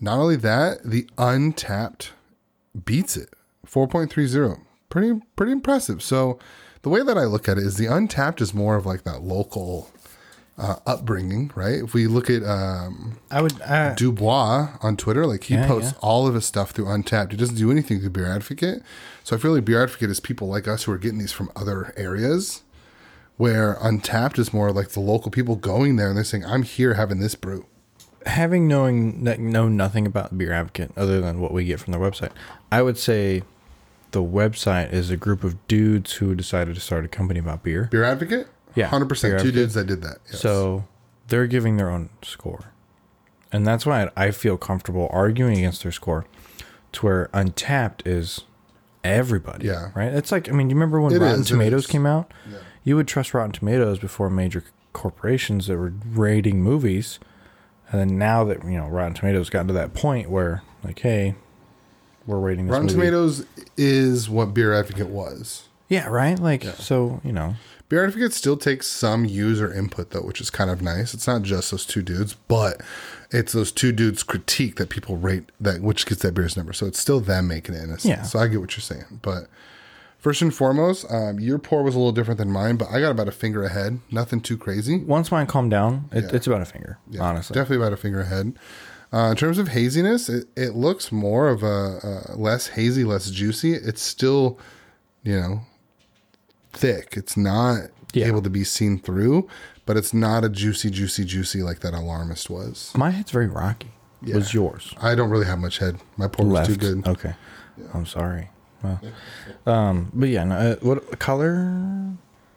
[0.01, 2.11] Not only that, the Untappd
[2.85, 3.29] beats it
[3.67, 6.39] 4.30 pretty pretty impressive so
[6.83, 9.23] the way that i look at it is the Untappd is more of like that
[9.23, 9.91] local
[10.59, 13.61] uh, upbringing right if we look at um, I would.
[13.63, 15.99] I, dubois on twitter like he Yeah, posts yeah.
[16.01, 18.83] all of his stuff through Untappd he doesn't do anything through beer advocate
[19.23, 21.51] so i feel like beer advocate is people like us who are getting these from
[21.55, 22.63] other areas
[23.37, 26.95] where Untappd is more like the local people going there and they're saying i'm here
[26.95, 27.67] having this brew
[28.27, 32.01] having knowing that know nothing about Beer Advocate other than what we get from their
[32.01, 32.31] website,
[32.71, 33.43] I would say
[34.13, 37.89] the website is a group of dudes who decided to start a company about beer.
[37.91, 40.41] beer advocate Yeah, 100% Beer two dudes that did that yes.
[40.41, 40.85] So
[41.29, 42.73] they're giving their own score.
[43.51, 46.27] And that's why I feel comfortable arguing against their score
[46.93, 48.43] to where Untappd is
[49.05, 49.67] everybody.
[49.67, 49.91] Yeah.
[49.95, 50.13] Right?
[50.13, 52.33] It's like, I mean, you remember when It Rotten is, Tomatoes came out?
[52.51, 52.59] Yeah.
[52.85, 57.19] You would trust Rotten Tomatoes before major corporations that were rating movies.
[57.91, 61.35] And then now that, you know, Rotten Tomatoes got to that point where, like, hey,
[62.27, 62.99] we're rating this Rotten movie.
[62.99, 65.69] Tomatoes is what Beer Advocate was.
[65.89, 66.39] Yeah, right.
[66.39, 67.55] Like so, you know.
[67.89, 71.13] Beer Advocate still takes some user input though, which is kind of nice.
[71.13, 72.81] It's not just those two dudes, but
[73.31, 76.73] it's those two dudes' critique that people rate that which gets that beer's number.
[76.73, 78.05] So it's still them making it in a sense.
[78.07, 78.23] Yeah.
[78.23, 79.49] So I get what you're saying, but.
[80.23, 83.11] First and foremost, um, your pour was a little different than mine, but I got
[83.11, 83.99] about a finger ahead.
[84.11, 84.99] Nothing too crazy.
[85.03, 86.31] Once mine calmed down, it, Yeah.
[86.33, 86.99] it's about a finger.
[87.11, 88.53] Yeah, honestly, definitely about a finger ahead.
[89.13, 93.31] Uh, in terms of haziness, it, it looks more of a, a less hazy, less
[93.31, 93.75] juicy.
[93.75, 94.61] It's still,
[95.25, 95.61] you know,
[96.73, 97.15] thick.
[97.17, 98.27] It's not Yeah.
[98.27, 99.49] able to be seen through,
[99.87, 102.93] but it's not a juicy, juicy, juicy like that alarmist was.
[102.97, 103.91] my head's very rocky.
[104.33, 105.97] Was yours I don't really have much head.
[106.17, 107.05] My pour was too good.
[107.09, 107.35] Okay,
[107.93, 108.51] I'm sorry.
[108.83, 109.01] Well,
[109.67, 112.15] um, but yeah, no, uh, what color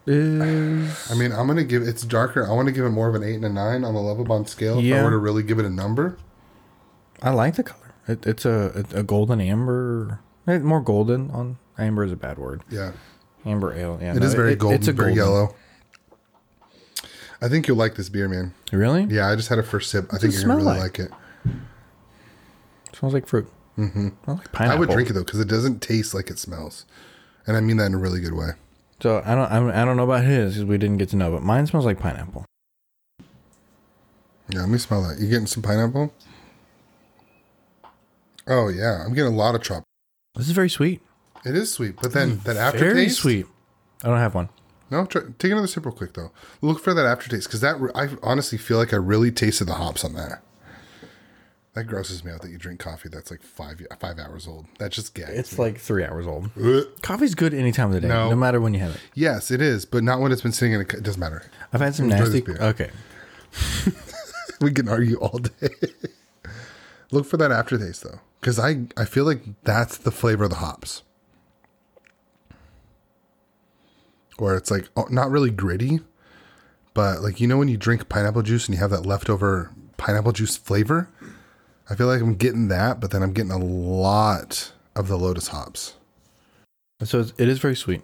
[0.07, 1.11] is?
[1.11, 2.47] I mean, I'm gonna give it's darker.
[2.47, 4.23] I want to give it more of an eight and a nine on the level
[4.25, 4.79] bond scale.
[4.79, 6.17] If I were to really give it a number,
[7.21, 7.93] I like the color.
[8.07, 11.31] It, it's a a golden amber, eh, more golden.
[11.31, 12.61] On amber is a bad word.
[12.69, 12.91] yeah,
[13.45, 13.99] Amber ale.
[14.01, 15.33] Yeah, it is very golden, It's a very golden.
[15.33, 15.55] yellow.
[17.41, 18.53] I think you'll like this beer, man.
[18.71, 19.03] Really?
[19.03, 20.05] Yeah, I just had a first sip.
[20.13, 20.97] I think you're gonna really like?
[20.97, 21.11] like, it.
[22.93, 23.47] smells like fruit.
[23.77, 24.09] Mm-hmm.
[24.23, 26.85] Smells like I would drink it though because it doesn't taste like it smells,
[27.45, 28.51] and I mean that in a really good way.
[29.01, 29.51] So I don't.
[29.51, 31.67] I don't- I don't know about his because we didn't get to know, but mine
[31.67, 32.45] smells like pineapple.
[34.49, 35.19] Yeah, let me smell that.
[35.19, 36.13] You getting some pineapple?
[38.47, 39.83] Oh yeah, I'm getting a lot of trop.
[40.35, 41.01] This is very sweet.
[41.43, 42.93] It is sweet, but then that aftertaste.
[42.95, 43.45] Very sweet.
[44.03, 44.49] I don't have one.
[44.91, 46.31] No, try, take another sip real quick though.
[46.61, 50.03] Look for that aftertaste because that I honestly feel like I really tasted the hops
[50.05, 50.43] on that.
[51.75, 54.65] That grosses me out that you drink coffee that's like five five hours old.
[54.79, 55.65] That just gags It's me.
[55.65, 56.49] like three hours old.
[56.61, 56.85] Ugh.
[57.01, 58.29] Coffee's good any time of the day, No.
[58.29, 59.01] no, matter when you have it.
[59.13, 60.83] yes, it is, but not when it's been sitting in a.
[60.83, 61.43] It doesn't matter.
[61.73, 62.39] I've had some nasty.
[62.39, 62.57] beer.
[62.61, 62.91] Okay,
[64.61, 65.69] we can argue all day.
[67.11, 70.55] Look for that aftertaste though, because I I feel like that's the flavor of the
[70.57, 71.03] hops,
[74.37, 75.99] where it's like oh, not really gritty,
[76.93, 80.31] but like you know when you drink pineapple juice and you have that leftover pineapple
[80.31, 81.09] juice flavor.
[81.89, 85.49] I feel like I'm getting that, but then I'm getting a lot of the lotus
[85.49, 85.95] hops.
[87.03, 88.01] so it's, it is very sweet.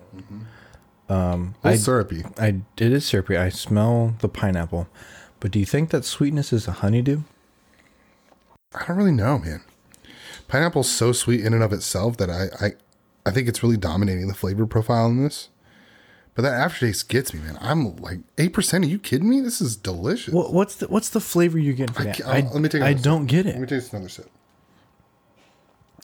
[1.10, 2.24] Um, A I, syrupy.
[2.38, 3.38] I it is syrupy.
[3.38, 4.88] I smell the pineapple,
[5.40, 7.22] but do you think that sweetness is a honeydew?
[8.74, 9.62] I don't really know, man.
[10.48, 12.72] Pineapple's so sweet in and of itself that I, I,
[13.26, 15.50] I think it's really dominating the flavor profile in this.
[16.34, 17.58] But that aftertaste gets me, man.
[17.60, 18.86] I'm like eight percent.
[18.86, 19.42] Are you kidding me?
[19.42, 20.34] This is delicious.
[20.34, 22.26] What, what's the what's the flavor you get from I that?
[22.28, 23.50] I, I'll- let me take I don't get it.
[23.54, 24.30] Let me taste another sip.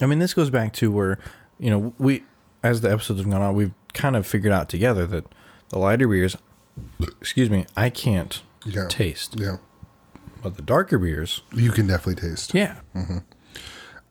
[0.01, 1.17] I mean, this goes back to where
[1.59, 2.23] you know we,
[2.61, 5.25] as the episodes have gone on, we've kind of figured out together that
[5.69, 6.35] the lighter beers,
[7.19, 8.87] excuse me, I can't Yeah.
[8.89, 9.57] taste, Yeah,
[10.43, 12.53] but the darker beers, you can definitely taste.
[12.53, 12.75] yeah,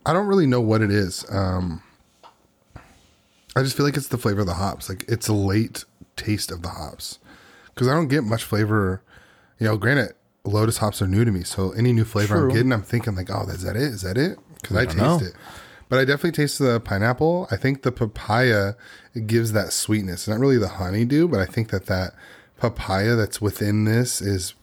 [0.05, 1.25] I don't really know what it is.
[1.31, 1.83] Um,
[3.55, 4.89] I just feel like it's the flavor of the hops.
[4.89, 5.85] Like it's late
[6.17, 7.19] taste of the hops
[7.75, 9.03] because I don't get much flavor.
[9.59, 12.73] You know, granted, lotus hops are new to me, so any new flavor I'm getting,
[12.73, 13.83] I'm thinking like, oh, is that it?
[13.83, 14.39] Is that it?
[14.61, 15.19] Because I taste know.
[15.19, 15.35] it.
[15.89, 17.47] But I definitely taste the pineapple.
[17.51, 18.75] I think the papaya
[19.27, 20.27] gives that sweetness.
[20.27, 22.15] Not really the honeydew, but I think that that
[22.59, 24.55] papaya that's within this is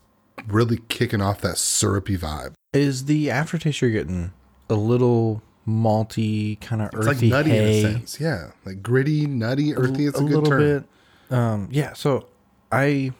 [0.47, 2.53] really kicking off that syrupy vibe.
[2.73, 4.33] is the aftertaste you're getting
[4.69, 8.19] a little malty, kind of It's like earthy, nutty hay, in a sense.
[8.19, 8.51] Yeah.
[8.65, 10.07] Like gritty, nutty, earthy.
[10.07, 10.59] It's a, a good little term.
[10.59, 10.83] bit.
[11.29, 11.93] Um, yeah.
[11.93, 12.27] So
[12.71, 13.11] I,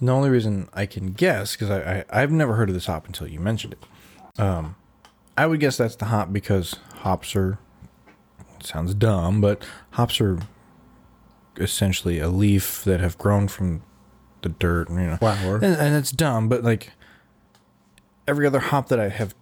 [0.00, 3.06] the only reason I can guess because I, I I've never heard of this hop
[3.06, 4.40] until you mentioned it.
[4.40, 4.76] Um,
[5.36, 7.58] I would guess that's the hop because hops are.
[8.62, 10.38] Sounds dumb, but hops are
[11.56, 13.82] essentially a leaf that have grown from
[14.42, 14.90] the dirt.
[14.90, 15.56] You know, Flower.
[15.56, 16.92] and, and it's dumb, but like
[18.28, 19.34] every other hop that I have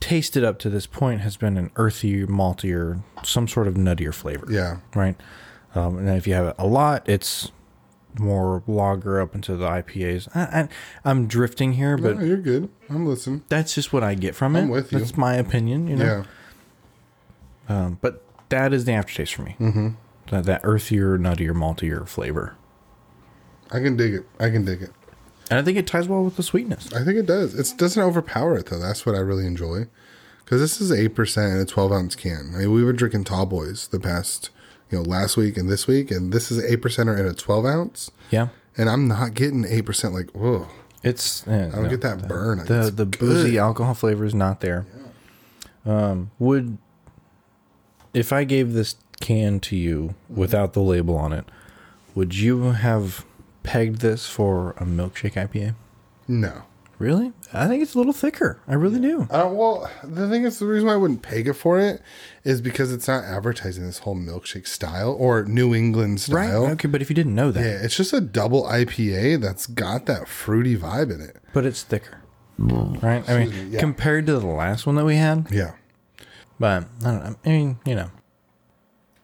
[0.00, 4.46] tasted up to this point has been an earthy, maltier, some sort of nuttier flavor
[4.50, 4.78] Yeah.
[4.94, 5.16] right?
[5.74, 7.50] Um, and if you have it a lot, it's
[8.18, 10.28] more lager up into the IPAs.
[10.36, 10.68] I, I,
[11.04, 12.68] I'm drifting here, but no, you're good.
[12.88, 13.42] I'm listening.
[13.48, 14.62] that's just what I get from it.
[14.62, 14.98] I'm with you.
[15.00, 16.24] That's my opinion, you know.
[17.68, 17.76] Yeah.
[17.76, 19.56] Um, but that is the aftertaste for me.
[19.58, 19.88] Mm-hmm.
[20.30, 22.54] That that earthier, nuttier, maltier flavor,
[23.70, 24.26] I can dig it.
[24.38, 24.90] I can dig it.
[25.50, 26.92] and I think it ties well with the sweetness.
[26.92, 27.54] I think it does.
[27.54, 28.78] It doesn't overpower it though.
[28.78, 29.88] That's what I really enjoy.
[30.44, 32.52] Because this is eight percent in a twelve ounce can.
[32.54, 34.50] I mean, we were drinking Tall Boys the past,
[34.90, 37.34] you know, last week and this week, and this is eight percent or in a
[37.34, 40.14] twelve ounce, Yeah, and I'm not getting eight percent.
[40.14, 40.68] Like, whoa,
[41.02, 41.46] it's.
[41.48, 42.64] I I don't get that burn.
[42.64, 43.18] The It's the good.
[43.18, 44.86] boozy alcohol flavor is not there.
[45.86, 46.78] Um, would
[48.14, 51.44] if I gave this can to you without the label on it,
[52.14, 53.24] would you have
[53.62, 55.74] pegged this for a milkshake IPA?
[56.28, 56.62] No,
[57.04, 57.32] Really?
[57.52, 58.60] I think it's a little thicker.
[58.66, 59.22] I really do.
[59.30, 62.00] Uh, well, the thing is, the reason why I wouldn't peg it for it
[62.44, 66.46] is because it's not advertising this whole milkshake style or New England Right.
[66.48, 66.64] style.
[66.68, 70.06] Okay, but if you didn't know that, Yeah, it's just a double IPA that's got
[70.06, 71.36] that fruity vibe in it.
[71.52, 72.22] but it's thicker.
[72.58, 73.28] Right?
[73.28, 73.80] I mean, yeah.
[73.80, 75.72] compared to the last one that we had, Yeah.
[76.58, 77.36] but I don't know.
[77.44, 78.10] I mean, you know.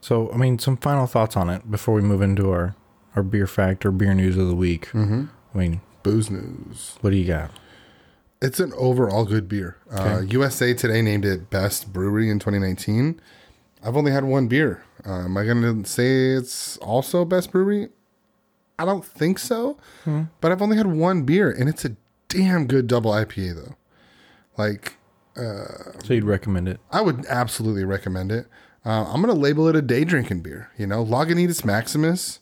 [0.03, 2.75] So, I mean, some final thoughts on it before we move into our,
[3.17, 4.89] our beer fact or beer news of the week.
[4.89, 5.25] Mm-hmm.
[5.55, 6.97] I mean, Booze news.
[7.03, 7.51] what do you got?
[8.43, 9.77] It's an overall good beer.
[9.91, 13.21] Uh, USA Today named it best brewery in 2019.
[13.83, 14.83] I've only had one beer.
[15.07, 17.89] Uh, am I going to say it's also best brewery?
[18.79, 19.77] I don't think so.
[20.41, 21.97] But I've only had one beer, and it's a
[22.29, 23.77] damn good double IPA though.
[24.57, 24.97] Like
[26.05, 26.81] So you'd recommend it?
[26.91, 28.47] I would absolutely recommend it.
[28.85, 30.71] Uh, I'm going to label it a day drinking beer.
[30.79, 32.41] You know, Lagunitas Maximus.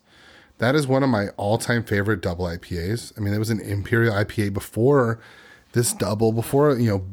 [0.59, 3.13] That is one of my all time favorite double IPAs.
[3.17, 5.19] I mean, it was an Imperial IPA before
[5.73, 7.05] this double, before, you know,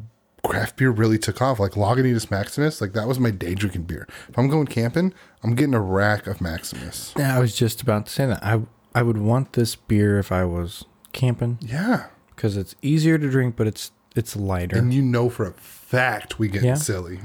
[0.45, 1.59] craft beer really took off.
[1.59, 4.07] Like Lagunitas Maximus, like that was my day drinking beer.
[4.29, 5.13] If I'm going camping,
[5.43, 7.13] I'm getting a rack of Maximus.
[7.17, 8.43] Yeah, I was just about to say that.
[8.43, 8.61] I
[8.93, 12.05] I would want this beer if I was camping Yeah.
[12.35, 14.77] because it's easier to drink, but it's it's lighter.
[14.77, 16.75] And you know for a fact we get Yeah.
[16.75, 17.19] silly.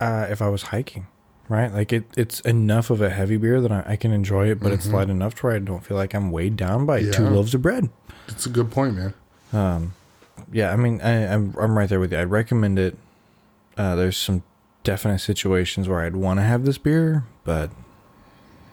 [0.00, 1.06] uh, if I was hiking,
[1.48, 1.72] right?
[1.72, 4.72] Like it, it's enough of a heavy beer that I, I can enjoy it, but
[4.72, 7.34] it's light enough to where I don't feel like I'm weighed down by two Mm-hmm.
[7.34, 7.90] Loaves of bread.
[8.28, 9.92] It's a good point, man.
[10.52, 12.18] Yeah, I mean, I, I'm I'm right there with you.
[12.18, 12.96] I'd recommend it.
[13.76, 14.42] Uh, there's some
[14.82, 17.70] definite situations where I'd want to have this beer, but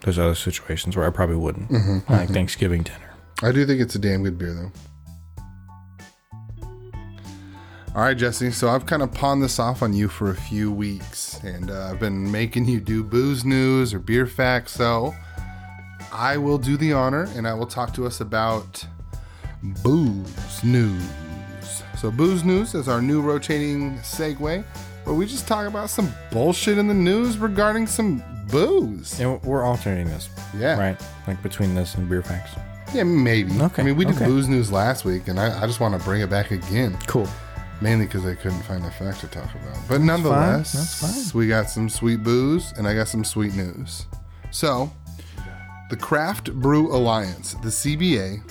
[0.02, 3.13] there's other situations where I probably wouldn't, Mm-hmm, like Thanksgiving dinner.
[3.41, 4.71] I do think it's a damn good beer, though.
[7.93, 8.52] All right, Jesse.
[8.52, 11.89] So I've kind of pawned this off on you for a few weeks, and uh,
[11.91, 14.71] I've been making you do booze news or beer facts.
[14.71, 15.13] So
[16.13, 18.86] I will do the honor, and I will talk to us about
[19.84, 21.04] booze news.
[22.01, 24.63] So booze news is our new rotating segue,
[25.03, 29.19] where we just talk about some bullshit in the news regarding some booze.
[29.19, 30.79] And we're alternating this, Yeah.
[30.79, 30.99] right?
[31.27, 32.53] Like between this and beer facts.
[32.91, 33.51] Yeah, maybe.
[33.61, 34.25] Okay, I mean, we did okay.
[34.25, 36.97] booze news last week, and I, I just want to bring it back again.
[37.05, 37.27] Cool.
[37.81, 39.77] Mainly because I couldn't find a fact to talk about.
[39.87, 41.39] But nonetheless, That's fine.
[41.39, 44.07] we got some sweet booze and I got some sweet news.
[44.49, 44.91] So,
[45.91, 48.41] the Craft Brew Alliance, the CBA,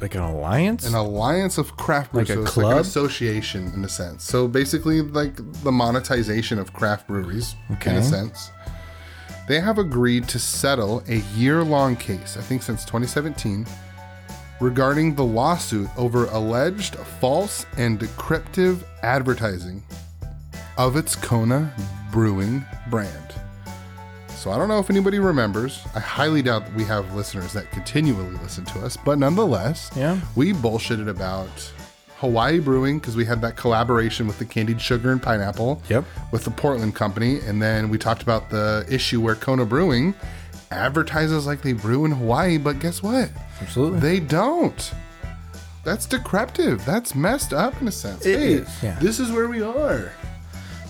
[0.00, 0.86] Like an alliance.
[0.86, 4.24] an alliance of craft brews, Like a so it's like an association in a sense.
[4.24, 8.50] So basically, like the monetization of craft breweries in a sense.
[9.48, 13.66] They have agreed to settle a year-long case, I think since 2017,
[14.60, 19.82] regarding the lawsuit over alleged false and decryptive advertising
[20.78, 21.74] of its Kona
[22.12, 23.29] Brewing brand.
[24.40, 25.82] So I don't know if anybody remembers.
[25.94, 30.18] I highly doubt that we have listeners that continually listen to us, but nonetheless, Yeah.
[30.34, 31.50] we bullshitted about
[32.20, 36.06] Hawaii Brewing because we had that collaboration with the candied sugar and pineapple Yep.
[36.32, 40.14] with the Portland company, and then we talked about the issue where Kona Brewing
[40.70, 43.28] advertises like they brew in Hawaii, but guess what?
[43.60, 44.00] Absolutely.
[44.00, 44.90] They don't.
[45.84, 46.82] That's decreptive.
[46.86, 48.24] That's messed up in a sense.
[48.24, 48.98] It hey, is, yeah.
[49.00, 50.12] this is where we are.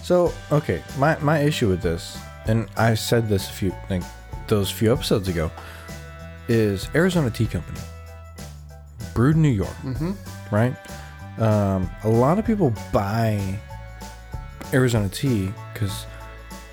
[0.04, 2.16] So okay, my my issue with this,
[2.50, 4.02] and I said this a few like
[4.48, 5.50] those few episodes ago,
[6.48, 7.80] is Arizona Tea Company,
[9.14, 10.12] brewed in New York, mm-hmm.
[10.54, 10.74] right?
[11.38, 13.40] Um, a lot of people buy
[14.72, 16.06] Arizona tea because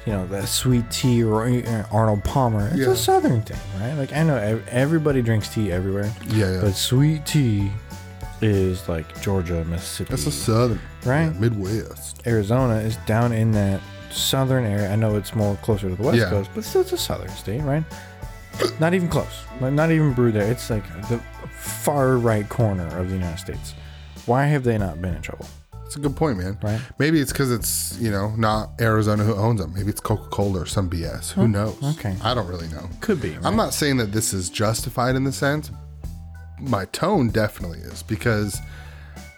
[0.05, 2.67] you know that sweet tea or uh, Arnold Palmer.
[2.69, 2.89] It's Yeah.
[2.91, 3.93] a southern thing, right?
[3.93, 6.61] Like I know everybody drinks tea everywhere, Yeah, yeah.
[6.61, 7.71] but sweet tea
[8.41, 10.09] is like Georgia, Mississippi.
[10.11, 11.25] That's a southern, Right.
[11.33, 12.21] yeah, Midwest.
[12.27, 13.79] Arizona is down in that
[14.11, 14.91] southern area.
[14.91, 16.29] I know it's more closer to the west Yeah.
[16.29, 17.83] coast, but still it's a southern state, right?
[18.79, 19.43] not even close.
[19.61, 20.49] Not even brewed there.
[20.49, 21.19] It's like the
[21.51, 23.73] far right corner of the United States.
[24.25, 25.45] Why have they not been in trouble?
[25.85, 26.57] It's a good point, man.
[26.61, 26.81] Right.
[26.99, 29.73] Maybe it's because it's you know not Arizona who owns them.
[29.73, 31.31] Maybe it's Coca Cola or some BS.
[31.31, 31.77] Who knows?
[31.97, 32.13] okay.
[32.21, 32.89] I don't really know.
[32.99, 33.37] Could be.
[33.43, 35.71] I'm not saying that this is justified in the sense.
[36.59, 38.59] My tone definitely is because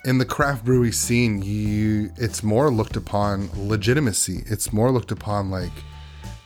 [0.05, 4.43] in the craft brewery scene, you it's more looked upon legitimacy.
[4.45, 5.71] It's more looked upon like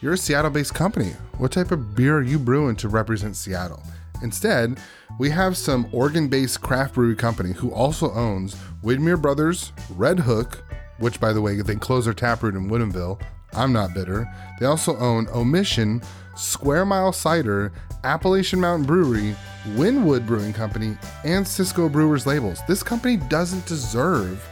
[0.02, 1.14] you're a Seattle-based company.
[1.38, 3.82] What type of beer are you brewing to represent Seattle?
[4.22, 4.80] Instead,
[5.20, 10.60] we have some Oregon-based craft brewery company who also owns Widmer Brothers, Redhook,
[10.98, 13.22] which by the way they closed their taproot in Woodinville.
[13.54, 14.28] I'm not bitter.
[14.60, 16.02] They also own Omission,
[16.36, 17.72] Square Mile Cider,
[18.04, 19.36] Appalachian Mountain Brewery,
[19.70, 22.60] Wynwood Brewing Company, and Cisco Brewers labels.
[22.68, 24.46] This company doesn't deserve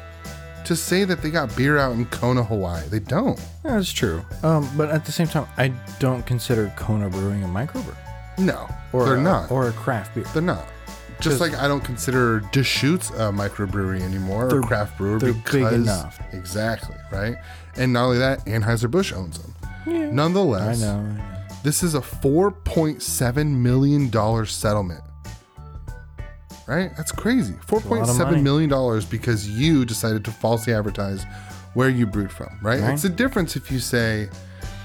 [0.65, 2.87] to say that they got beer out in Kona, Hawaii.
[2.87, 3.37] They don't.
[3.65, 4.23] Yeah, That's true.
[4.43, 7.95] Um, but at the same time, I don't consider Kona Brewing a microbrew
[8.37, 9.51] No, or they're a, not.
[9.51, 10.23] or a craft beer.
[10.33, 10.65] they're not.
[11.19, 16.19] Just like I don't consider Deschutes a microbrewery anymore or craft brewer they're big enough.
[16.33, 17.35] exactly right.
[17.75, 19.53] And not only that, Anheuser Busch owns them.
[19.85, 20.95] I Nonetheless, know.
[20.97, 21.40] I know.
[21.63, 25.03] This is a four point seven million dollar settlement.
[26.67, 26.91] Right?
[26.95, 27.53] That's crazy.
[27.65, 28.13] Four point money.
[28.13, 31.25] seven million dollars because you decided to falsely advertise
[31.73, 32.57] where you brewed from.
[32.61, 32.79] Right?
[32.81, 32.93] Right.
[32.93, 34.29] It's a difference if you say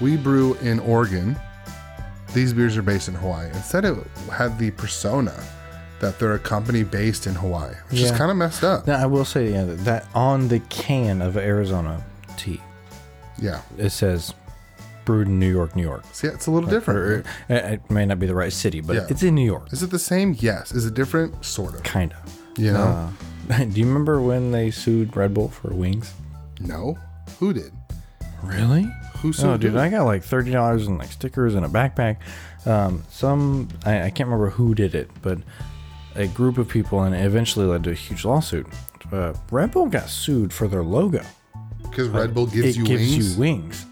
[0.01, 1.37] we brew in Oregon.
[2.33, 3.47] These beers are based in Hawaii.
[3.47, 3.97] Instead, it
[4.31, 5.33] had the persona
[5.99, 8.85] that they're a company based in Hawaii, which is kind of messed up.
[8.85, 12.03] Now, I will say yeah, that on the can of Arizona
[12.35, 12.61] tea,
[13.39, 13.61] Yeah.
[13.77, 14.33] it says
[15.07, 16.03] brewed in New York, New York.
[16.11, 16.99] See, it's a little different.
[16.99, 19.07] Or, uh, it may not be the right city, but Yeah.
[19.09, 20.35] it's in New York, Is it the same?
[20.37, 20.71] Yes.
[20.71, 21.43] Is it different?
[21.43, 21.81] Sort of.
[21.83, 22.37] kind of.
[22.59, 23.09] You know?
[23.49, 26.13] Uh, do you remember when they sued Red Bull for wings?
[26.61, 26.97] no.
[27.39, 27.71] Who did?
[28.43, 28.87] Really?
[29.21, 29.45] Who sued?
[29.45, 29.79] Oh, dude, who?
[29.79, 32.17] I got like thirty dollars in like stickers and a backpack.
[32.65, 35.39] Um, some I, I can't remember who did it, but
[36.15, 38.67] a group of people, and it eventually led to a huge lawsuit.
[39.11, 41.23] Uh, Red Bull got sued for their logo.
[41.83, 43.33] Because Red Bull gives it you gives wings.
[43.35, 43.85] you wings.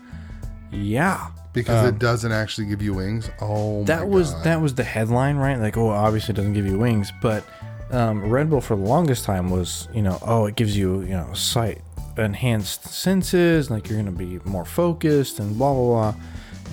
[0.72, 3.30] Yeah, because it doesn't actually give you wings.
[3.42, 4.44] Oh, my that was God.
[4.44, 5.58] that was the headline, right?
[5.60, 7.44] Like, oh, obviously it doesn't give you wings, but
[7.92, 11.10] um, Red Bull for the longest time was, you know, oh, it gives you, you
[11.16, 11.82] know, sight
[12.18, 16.22] enhanced senses, like you're gonna be more focused and blah blah blah,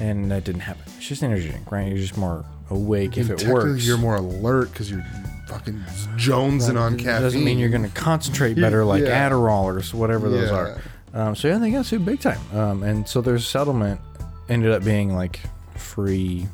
[0.00, 0.82] and that didn't happen.
[0.96, 1.88] It's just energy drink, right?
[1.88, 3.86] You're just more awake if it works.
[3.86, 5.04] You're more alert because you're
[5.48, 5.74] fucking
[6.16, 7.22] jonesing on caffeine.
[7.22, 9.28] doesn't mean you're gonna concentrate better, like Yeah.
[9.28, 10.56] Adderall or whatever those Yeah.
[10.56, 10.80] are.
[11.14, 12.40] Um, so yeah, they got sued big time.
[12.54, 14.00] Um, and so their settlement
[14.48, 15.40] ended up being like
[15.76, 16.46] free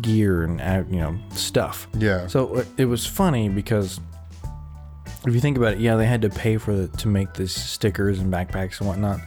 [0.00, 1.86] gear and uh, you know stuff.
[1.96, 2.26] Yeah.
[2.26, 4.00] So uh, it was funny because
[5.26, 7.54] if you think about it, yeah, they had to pay for the, to make these
[7.54, 9.20] stickers and backpacks and whatnot,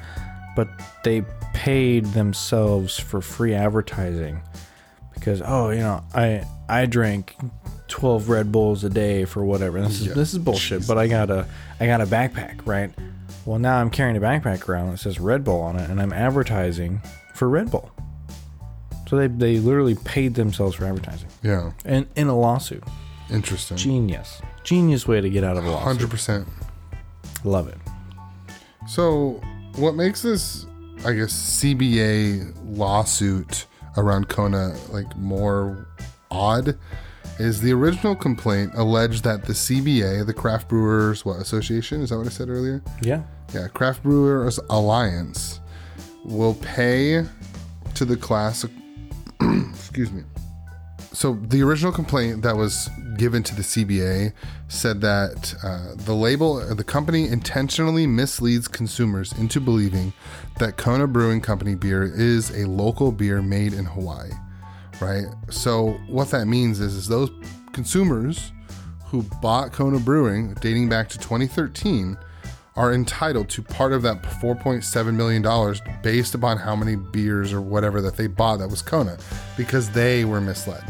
[0.56, 0.68] but
[1.04, 4.42] they paid themselves for free advertising
[5.14, 7.36] because oh, you know, I I drank
[7.88, 9.82] twelve Red Bulls a day for whatever.
[9.82, 10.14] This is Yeah.
[10.14, 10.88] this is bullshit.
[10.88, 11.48] But I got a
[11.80, 12.92] I got a backpack, right?
[13.46, 16.14] Well, now I'm carrying a backpack around that says Red Bull on it, and I'm
[16.14, 17.02] advertising
[17.34, 17.92] for Red Bull.
[19.08, 21.72] So they, they literally paid themselves for advertising yeah.
[21.84, 22.84] And in a lawsuit.
[23.32, 23.78] Interesting.
[23.78, 24.42] Genius.
[24.64, 25.84] Genius way to get out of a lawsuit.
[25.84, 26.48] Hundred percent.
[27.44, 27.78] Love it.
[28.88, 29.42] So,
[29.76, 30.66] what makes this,
[31.06, 33.66] I guess, CBA lawsuit
[33.98, 35.88] around Kona like more
[36.32, 36.78] odd
[37.40, 42.18] is the original complaint alleged that the CBA, the Craft Brewers what Association, is that
[42.18, 42.82] what I said earlier?
[43.02, 43.24] Yeah.
[43.54, 45.60] Yeah, Craft Brewers Alliance
[46.24, 47.26] will pay
[47.96, 48.66] to the class.
[49.70, 50.24] excuse me.
[51.14, 54.32] So the original complaint that was given to the CBA
[54.68, 60.14] said that uh, the label, the company intentionally misleads consumers into believing
[60.60, 64.30] that Kona Brewing Company beer is a local beer made in Hawaii,
[65.02, 65.26] right?
[65.50, 67.30] So what that means is, is those
[67.74, 68.52] consumers
[69.06, 72.18] who bought Kona Brewing dating back to 2013
[72.76, 77.60] are entitled to part of that 4.7 million dollars based upon how many beers or
[77.62, 79.18] whatever that they bought that was Kona
[79.58, 80.84] because they were misled.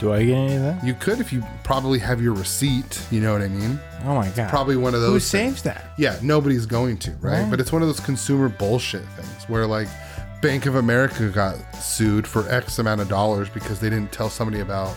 [0.00, 0.84] Do I get any of that?
[0.84, 3.78] You could if you probably have your receipt, you know what I mean?
[4.04, 4.50] Oh my god.
[4.50, 5.60] Probably one of those Who things.
[5.60, 5.92] saves that?
[5.96, 7.42] Yeah, nobody's going to, right?
[7.42, 7.50] Right.
[7.50, 9.88] But it's one of those consumer bullshit things where like
[10.46, 14.60] Bank of America got sued for X amount of dollars because they didn't tell somebody
[14.60, 14.94] about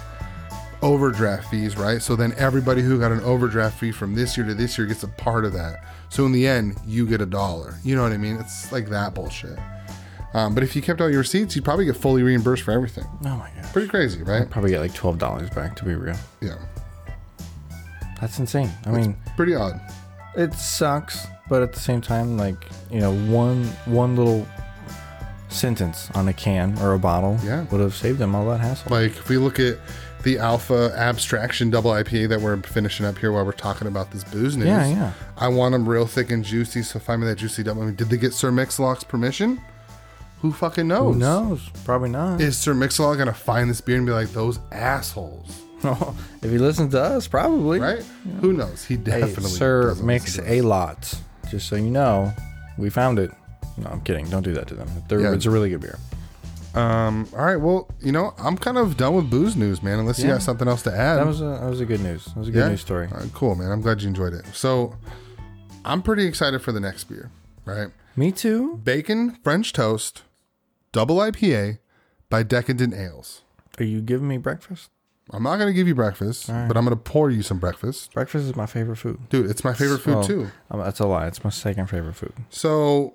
[0.84, 2.04] overdraft fees, right?
[2.04, 5.02] So then everybody who got an overdraft fee from this year to this year gets
[5.02, 5.84] a part of that.
[6.10, 7.74] So in the end, you get a dollar.
[7.84, 8.36] You know what I mean?
[8.36, 9.58] It's like that bullshit.
[10.36, 13.06] Um, but if you kept all your receipts, you'd probably get fully reimbursed for everything.
[13.26, 13.74] Oh my god.
[13.74, 14.48] Pretty crazy, right?
[14.48, 16.16] Probably get like twelve dollars back to be real.
[16.42, 16.60] Yeah.
[18.22, 18.70] That's insane.
[18.86, 19.82] I mean, Pretty odd.
[20.36, 24.48] it sucks, but at the same time, like you know, one one little
[25.50, 27.66] sentence on a can or a bottle Yeah.
[27.72, 28.92] would have saved them all that hassle.
[28.92, 29.78] Like if we look at
[30.24, 34.24] the Alpha Abstraction Double IPA that we're finishing up here while we're talking about this
[34.26, 34.68] booze news.
[34.68, 35.14] Yeah, yeah.
[35.38, 36.84] I want them real thick and juicy.
[36.84, 37.84] So find me that juicy double.
[37.84, 39.62] I mean, did they get Sir Mix-a-Lot's permission?
[40.42, 41.14] Who fucking knows?
[41.16, 41.70] Who knows?
[41.86, 42.42] Probably not.
[42.42, 45.62] Is Sir Mix-a-Lot gonna find this beer and be like those assholes?
[45.84, 47.80] if he listens to us, probably.
[47.80, 48.04] Right?
[48.42, 48.84] Who knows?
[48.84, 49.52] He Hey, definitely.
[49.52, 51.14] sir, Mix a lot.
[51.50, 52.34] Just so you know,
[52.78, 53.32] we found it.
[53.80, 54.30] No, I'm kidding.
[54.30, 54.90] Don't do that to them.
[55.08, 55.34] They're, Yeah.
[55.34, 55.98] It's a really good beer.
[56.76, 57.28] Um.
[57.34, 57.56] All right.
[57.56, 59.98] Well, you know, I'm kind of done with booze news, man.
[60.00, 60.34] Unless you Yeah.
[60.34, 61.16] got something else to add.
[61.18, 62.26] That was a that was a good news.
[62.26, 62.70] That was a good Yeah?
[62.70, 63.08] news story.
[63.12, 63.72] All right, cool, man.
[63.72, 64.46] I'm glad you enjoyed it.
[64.54, 64.96] So,
[65.84, 67.32] I'm pretty excited for the next beer.
[67.66, 67.90] Right.
[68.16, 68.78] Me too.
[68.84, 70.24] Bacon French Toast
[70.92, 71.80] Double IPA
[72.30, 73.42] by Decadent Ales.
[73.80, 74.90] Are you giving me breakfast?
[75.32, 78.14] I'm not going to give you breakfast, but I'm going to pour you some breakfast.
[78.16, 79.20] Breakfast is my favorite food.
[79.30, 80.48] Dude, it's my favorite food Oh, too.
[80.72, 81.28] um, that's a lie.
[81.28, 82.34] It's my second favorite food.
[82.50, 83.14] So,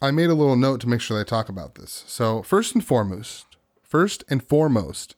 [0.00, 2.04] I made a little note to make sure that I talk about this.
[2.06, 5.16] So, first and foremost, first and foremost,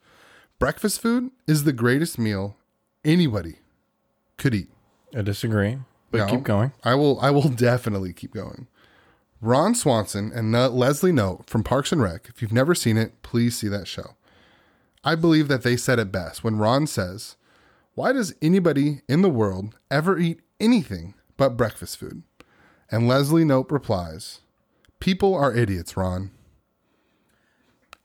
[0.58, 2.56] breakfast food is the greatest meal
[3.04, 3.56] anybody
[4.36, 4.68] could eat.
[5.16, 5.78] I disagree,
[6.10, 6.26] but No.
[6.28, 6.72] keep going.
[6.84, 7.18] I will.
[7.20, 8.68] I will definitely keep going.
[9.40, 12.28] Ron Swanson and Leslie Knope from Parks and Rec.
[12.28, 14.14] If you've never seen it, please see that show.
[15.04, 17.36] I believe that they said it best when Ron says,
[17.94, 22.22] "Why does anybody in the world ever eat anything but breakfast food?"
[22.90, 24.40] And Leslie Knope replies,
[25.00, 26.30] "People are idiots, Ron."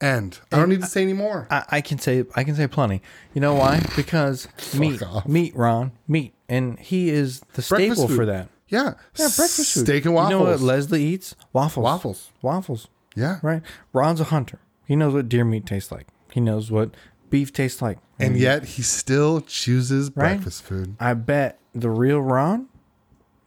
[0.00, 1.46] And I don't need to say any more.
[1.50, 3.00] I, I can say I can say plenty.
[3.32, 3.80] You know why?
[3.96, 5.26] Because meat, off.
[5.26, 8.16] meat, Ron, meat, and he is the Breakfast staple food.
[8.16, 8.48] for that.
[8.68, 9.84] Yeah, Yeah, breakfast food.
[9.86, 10.32] steak and waffles.
[10.32, 11.36] You know what Leslie eats?
[11.52, 11.84] Waffles.
[11.84, 12.30] Waffles.
[12.42, 12.88] Waffles.
[13.14, 13.62] yeah, Right.
[13.92, 14.58] Ron's a hunter.
[14.86, 16.08] He knows what deer meat tastes like.
[16.32, 16.90] He knows what
[17.30, 17.98] beef tastes like.
[18.18, 20.34] and yet he still chooses Right?
[20.34, 20.96] breakfast food.
[20.98, 22.66] I bet the real Ron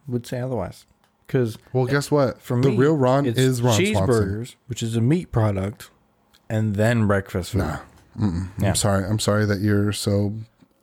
[0.06, 0.86] would say otherwise.
[1.28, 2.40] Because Well, guess what?
[2.42, 3.94] for the me, real Ron is Ron Swanson.
[3.94, 5.90] cheeseburgers, which is a meat product,
[6.48, 7.78] and then breakfast food.
[8.18, 8.40] Yeah.
[8.62, 9.04] I'm sorry.
[9.04, 10.32] I'm sorry that you're so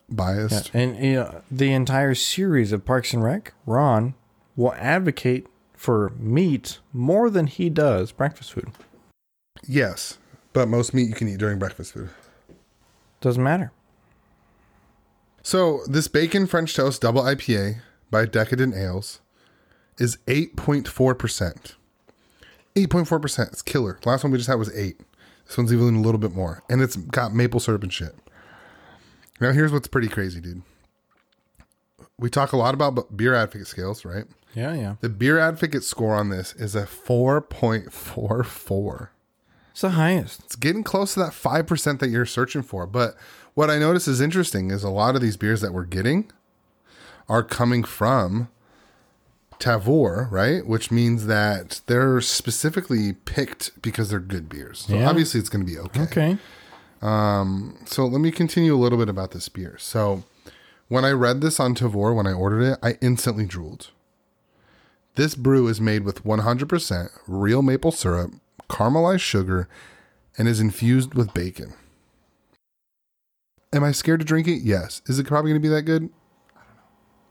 [0.08, 0.70] biased.
[0.72, 4.14] And you know, the entire series of Parks and Rec, Ron
[4.54, 8.70] will advocate for meat more than he does breakfast food.
[9.66, 10.16] Yes,
[10.52, 12.10] but most meat you can eat during breakfast food.
[13.20, 13.72] Doesn't matter.
[15.42, 17.80] So this bacon French toast double IPA
[18.10, 19.20] by Decadent Ales
[19.98, 21.74] is 8.4%.
[22.74, 23.48] 8.4%.
[23.48, 23.98] It's killer.
[24.04, 25.00] Last one we just had was 8.
[25.46, 26.62] This one's even a little bit more.
[26.68, 28.14] And it's got maple syrup and shit.
[29.40, 30.62] Now here's what's pretty crazy, dude.
[32.18, 34.24] We talk a lot about beer advocate scales, right?
[34.54, 34.94] Yeah, yeah.
[35.00, 39.08] The beer advocate score on this is a 4.44.
[39.70, 40.40] It's the highest.
[40.44, 42.86] It's getting close to that 5% that you're searching for.
[42.86, 43.14] But
[43.52, 46.32] what I notice is interesting is a lot of these beers that we're getting
[47.28, 48.48] are coming from
[49.58, 50.66] Tavour, right?
[50.66, 54.80] Which means that they're specifically picked because they're good beers.
[54.88, 55.08] So Yeah.
[55.08, 56.02] obviously it's going to be okay.
[56.02, 56.38] Okay.
[57.02, 59.76] Um, so let me continue a little bit about this beer.
[59.78, 60.24] So
[60.88, 63.90] when I read this on Tavour, when I ordered it, I instantly drooled.
[65.14, 68.32] This brew is made with 100% real maple syrup,
[68.68, 69.68] caramelized sugar,
[70.36, 71.72] and is infused with bacon.
[73.72, 74.62] Am I scared to drink it?
[74.62, 75.00] Yes.
[75.06, 76.10] Is it probably going to be that good?
[76.54, 76.82] I don't know.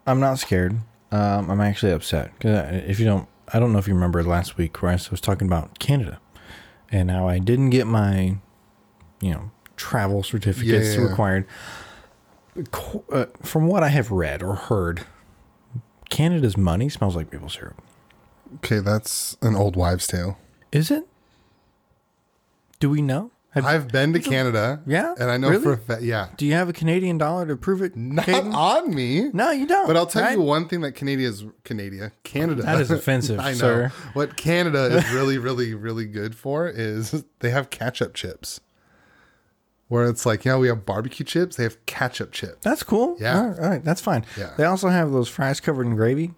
[0.08, 0.78] I'm not scared.
[1.16, 4.57] Um, I'm actually upset because if you don't, I don't know if you remember last
[4.57, 6.20] week where I was talking about Canada
[6.91, 8.38] and how I didn't get my,
[9.22, 11.45] you know, travel certificates Yeah, required.
[13.11, 15.05] Uh, from what I have read or heard,
[16.09, 17.82] Canada's money smells like maple syrup.
[18.55, 20.38] Okay, that's an old wives' tale.
[20.72, 21.07] Is it?
[22.80, 23.32] Do we know?
[23.56, 24.82] Have, I've been to Canada.
[24.86, 25.16] Yeah?
[25.18, 25.64] And I know Really?
[25.64, 26.28] for a fact, yeah.
[26.36, 27.95] do you have a Canadian dollar to prove it?
[27.95, 28.53] Not Caden?
[28.53, 29.30] on me.
[29.34, 29.88] No, you don't.
[29.88, 30.34] But I'll tell right?
[30.38, 32.64] you one thing that Canada is Canada, Canada.
[32.64, 33.58] That is offensive, I know.
[33.58, 33.91] sir.
[34.14, 38.60] What Canada is really, really, really good for is they have ketchup chips.
[39.88, 41.56] Where it's like, yeah, we have barbecue chips.
[41.56, 42.58] They have ketchup chips.
[42.62, 43.16] That's cool.
[43.20, 43.39] Yeah.
[43.39, 44.26] All right, all right, that's fine.
[44.38, 44.51] Yeah.
[44.58, 46.34] They also have those fries covered in gravy.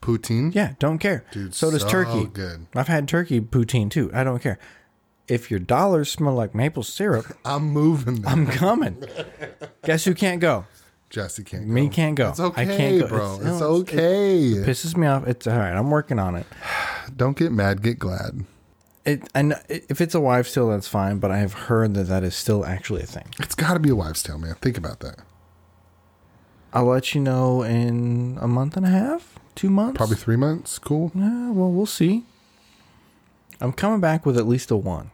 [0.00, 0.54] Poutine.
[0.54, 1.24] Yeah, don't care.
[1.32, 2.26] Dude, so does so turkey.
[2.26, 2.66] good.
[2.74, 4.10] I've had turkey poutine too.
[4.14, 4.58] I don't care.
[5.28, 8.22] If your dollars smell like maple syrup, I'm moving.
[8.22, 8.26] Them.
[8.26, 9.04] I'm coming.
[9.84, 10.64] Guess who can't go?
[11.10, 11.72] Jesse can't go.
[11.72, 12.28] Me can't go.
[12.30, 13.06] It's okay, I can't go.
[13.08, 13.34] bro.
[13.36, 14.40] It's- It's, no, okay.
[14.42, 15.26] It pisses me off.
[15.26, 15.72] It's all right.
[15.74, 16.46] I'm working on it.
[17.16, 17.82] Don't get mad.
[17.82, 18.44] Get glad.
[19.06, 21.18] It and if it's a wife still, that's fine.
[21.18, 23.26] But I have heard that that is still actually a thing.
[23.38, 24.54] It's got to be a wives' tale, man.
[24.56, 25.20] Think about that.
[26.74, 29.96] I'll let you know in a month and a half, two months.
[29.96, 30.78] Probably three months.
[30.78, 31.10] Cool.
[31.14, 32.24] Yeah, well, we'll see.
[33.60, 35.10] I'm coming back with at least a one.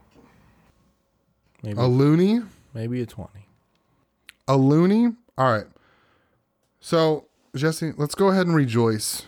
[1.65, 2.43] Maybe, A loony.
[2.75, 3.49] maybe a twenty.
[4.47, 5.15] A loony.
[5.39, 5.67] All right.
[6.81, 7.25] So,
[7.57, 9.23] Jesse, let's go ahead and rejoice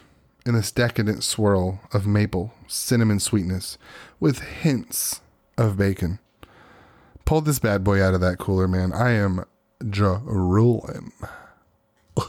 [0.44, 3.78] in this decadent swirl of maple cinnamon sweetness
[4.20, 5.22] with hints
[5.56, 6.18] of bacon.
[7.24, 8.92] Pull this bad boy out of that cooler, man.
[8.92, 9.44] I am
[9.88, 11.12] drooling.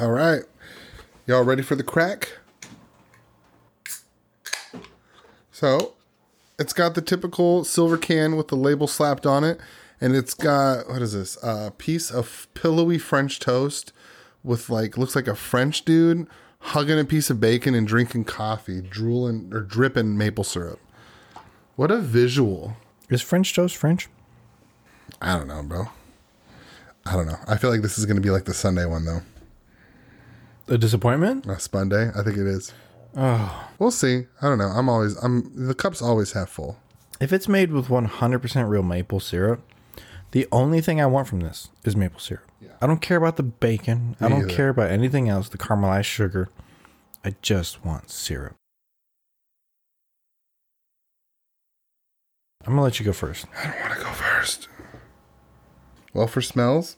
[0.00, 0.42] All right.
[1.30, 2.38] Y'all ready for the crack?
[5.52, 5.92] So,
[6.58, 9.60] it's got the typical silver can with the label slapped on it,
[10.00, 11.38] and it's got what is this?
[11.40, 13.92] A piece of pillowy French toast
[14.42, 16.26] with like looks like a French dude
[16.58, 20.80] hugging a piece of bacon and drinking coffee, drooling or dripping maple syrup.
[21.76, 22.76] What a visual!
[23.08, 24.08] Is French toast French?
[25.22, 25.90] I don't know, bro.
[27.06, 27.38] I don't know.
[27.46, 29.22] I feel like this is going to be like the Sunday one though.
[30.70, 31.46] A disappointment?
[31.46, 32.10] A spun day.
[32.16, 32.72] I think it is.
[33.16, 34.26] Oh, we'll see.
[34.40, 34.68] I don't know.
[34.68, 35.16] I'm always.
[35.16, 36.78] I'm the cups always half full.
[37.20, 39.60] If it's made with 100% real maple syrup,
[40.30, 42.44] the only thing I want from this is maple syrup.
[42.80, 44.16] I don't care about the bacon.
[44.20, 44.48] I don't either.
[44.48, 46.48] care about anything else, the caramelized sugar.
[47.24, 48.54] I just want syrup.
[52.64, 53.46] I'm gonna let you go first.
[53.58, 54.68] I don't want to go first.
[56.14, 56.96] Well, for smells,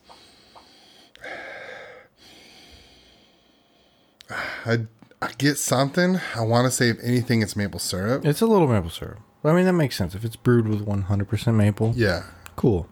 [4.66, 4.86] I
[5.20, 6.18] I get something.
[6.34, 8.24] I want to say if anything, it's maple syrup.
[8.24, 9.20] It's a little maple syrup.
[9.44, 10.14] I mean, that makes sense.
[10.14, 12.24] If it's brewed with 100% maple, Yeah,
[12.56, 12.88] cool.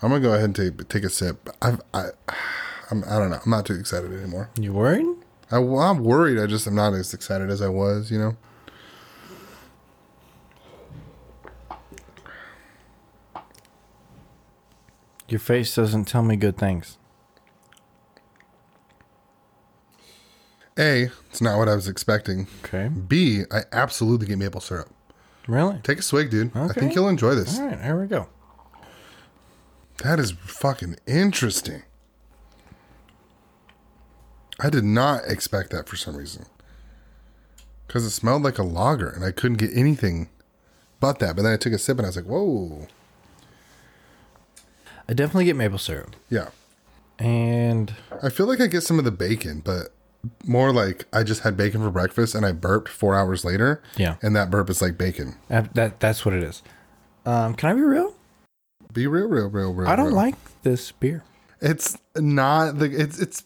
[0.00, 1.48] I'm gonna go ahead and take take a sip.
[1.60, 2.10] I've, I
[2.90, 3.38] I'm, I don't know.
[3.44, 4.48] I'm not too excited anymore.
[4.58, 5.06] You worried?
[5.50, 6.38] I, I'm worried.
[6.38, 8.10] I just am not as excited as I was.
[8.10, 8.36] You know.
[15.28, 16.96] Your face doesn't tell me good things.
[20.78, 22.46] A, it's not what I was expecting.
[22.64, 22.88] Okay.
[22.88, 24.88] B, I absolutely get maple syrup.
[25.46, 25.78] Really?
[25.82, 26.54] Take a swig, dude.
[26.54, 27.58] I think you'll enjoy this.
[27.58, 28.28] All right, here we go.
[30.04, 31.82] That is fucking interesting.
[34.60, 36.46] I did not expect that for some reason.
[37.86, 40.28] Because it smelled like a lager and I couldn't get anything
[41.00, 41.36] but that.
[41.36, 42.86] But then I took a sip and I was like, whoa.
[45.08, 46.14] I definitely get maple syrup.
[46.28, 46.48] Yeah.
[47.18, 49.88] And I feel like I get some of the bacon, but
[50.44, 53.82] more like I just had bacon for breakfast and I burped four hours later.
[53.96, 54.16] Yeah.
[54.22, 55.36] And that burp is like bacon.
[55.48, 56.62] that, that that's what it is.
[57.24, 58.14] Um, can I be real?
[58.92, 59.88] Be real, real, real, real.
[59.88, 60.16] I don't real.
[60.16, 61.24] like this beer.
[61.60, 63.44] It's not the it's it's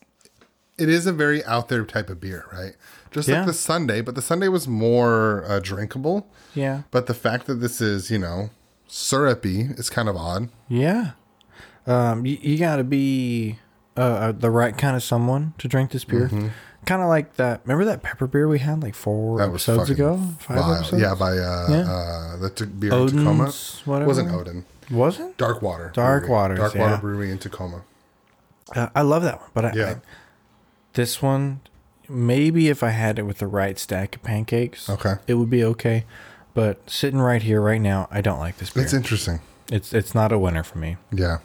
[0.79, 2.75] it is a very out there type of beer, right?
[3.11, 3.39] Just Yeah.
[3.39, 6.27] like the Sunday, but the Sunday was more uh, drinkable.
[6.55, 6.83] Yeah.
[6.91, 8.51] But the fact that this is, you know,
[8.87, 10.49] syrupy is kind of odd.
[10.69, 11.13] Yeah.
[11.87, 13.59] Um, you, you got to be
[13.97, 16.29] uh, uh, the right kind of someone to drink this beer.
[16.85, 17.61] Kind of like that.
[17.65, 20.17] Remember that pepper beer we had like four That was episodes ago?
[20.41, 20.75] Five vile.
[20.75, 21.03] episodes?
[21.03, 21.91] Yeah, by uh, Yeah.
[21.93, 23.43] uh the t- beer in Tacoma.
[23.45, 24.09] Odin's, whatever.
[24.09, 24.65] Wasn't Odin.
[24.91, 25.37] Was it?
[25.39, 25.93] Dark Water.
[25.95, 26.33] Dark Brewery.
[26.33, 27.01] Waters, Dark Water yeah.
[27.01, 27.83] Brewery in Tacoma.
[28.75, 29.91] Uh, I love that one, but I, Yeah.
[29.91, 29.97] I,
[30.95, 31.61] this one,
[32.09, 35.15] maybe if I had it with the right stack of pancakes, Okay.
[35.29, 36.05] it would be okay.
[36.53, 38.83] But sitting right here, right now, I don't like this beer.
[38.83, 39.39] It's interesting.
[39.71, 40.97] it's it's not a winner for me.
[41.13, 41.39] Yeah.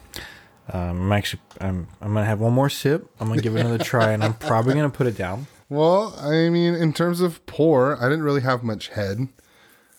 [0.74, 3.09] Um, I'm actually I'm I'm gonna have one more sip.
[3.20, 5.47] I'm gonna give it another try, and I'm probably gonna put it down.
[5.70, 9.28] Well, I mean, in terms of pour, I didn't really have much head.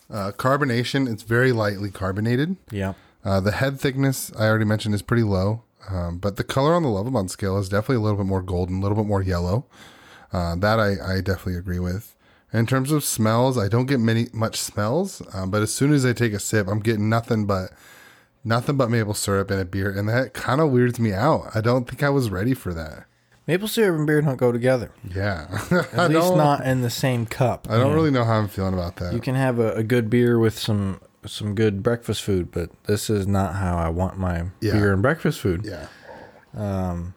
[0.09, 2.57] Uh, carbonation, it's very lightly carbonated.
[2.71, 2.95] Yeah.
[3.23, 5.65] Uh, the head thickness, I already mentioned, is pretty low.
[5.91, 8.79] Um, but the color on the Lovibond scale is definitely a little bit more golden,
[8.79, 9.67] a little bit more yellow.
[10.33, 12.15] Uh, that I, I definitely agree with.
[12.53, 16.07] In terms of smells, I don't get many much smells, um, but as soon as
[16.07, 17.73] I take a sip, I'm getting nothing but
[18.45, 21.51] nothing but maple syrup in a beer, and that kind of weirds me out.
[21.55, 23.05] I don't think I was ready for that.
[23.47, 24.91] Maple syrup and beer don't go together.
[25.15, 25.47] Yeah,
[25.93, 26.61] At least don't.
[26.63, 27.67] in the same cup.
[27.71, 27.95] I don't Yeah.
[27.95, 29.15] really know how I'm feeling about that.
[29.15, 33.11] You can have a, a good beer with some some good breakfast food, but this
[33.11, 34.73] is not how I want my Yeah.
[34.75, 35.65] beer and breakfast food.
[35.67, 35.87] yeah,
[36.57, 37.15] um,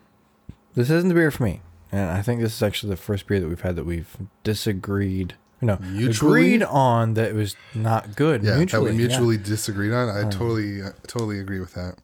[0.74, 1.62] This isn't the beer for me,
[1.92, 5.36] and I think this is actually the first beer that we've had that we've disagreed.
[5.62, 6.42] No, Mutually?
[6.56, 8.44] agreed on that it was not good.
[8.44, 9.08] yeah, mutually, that we yeah.
[9.08, 10.10] mutually disagreed on.
[10.10, 11.98] I totally, uh, totally agree with that.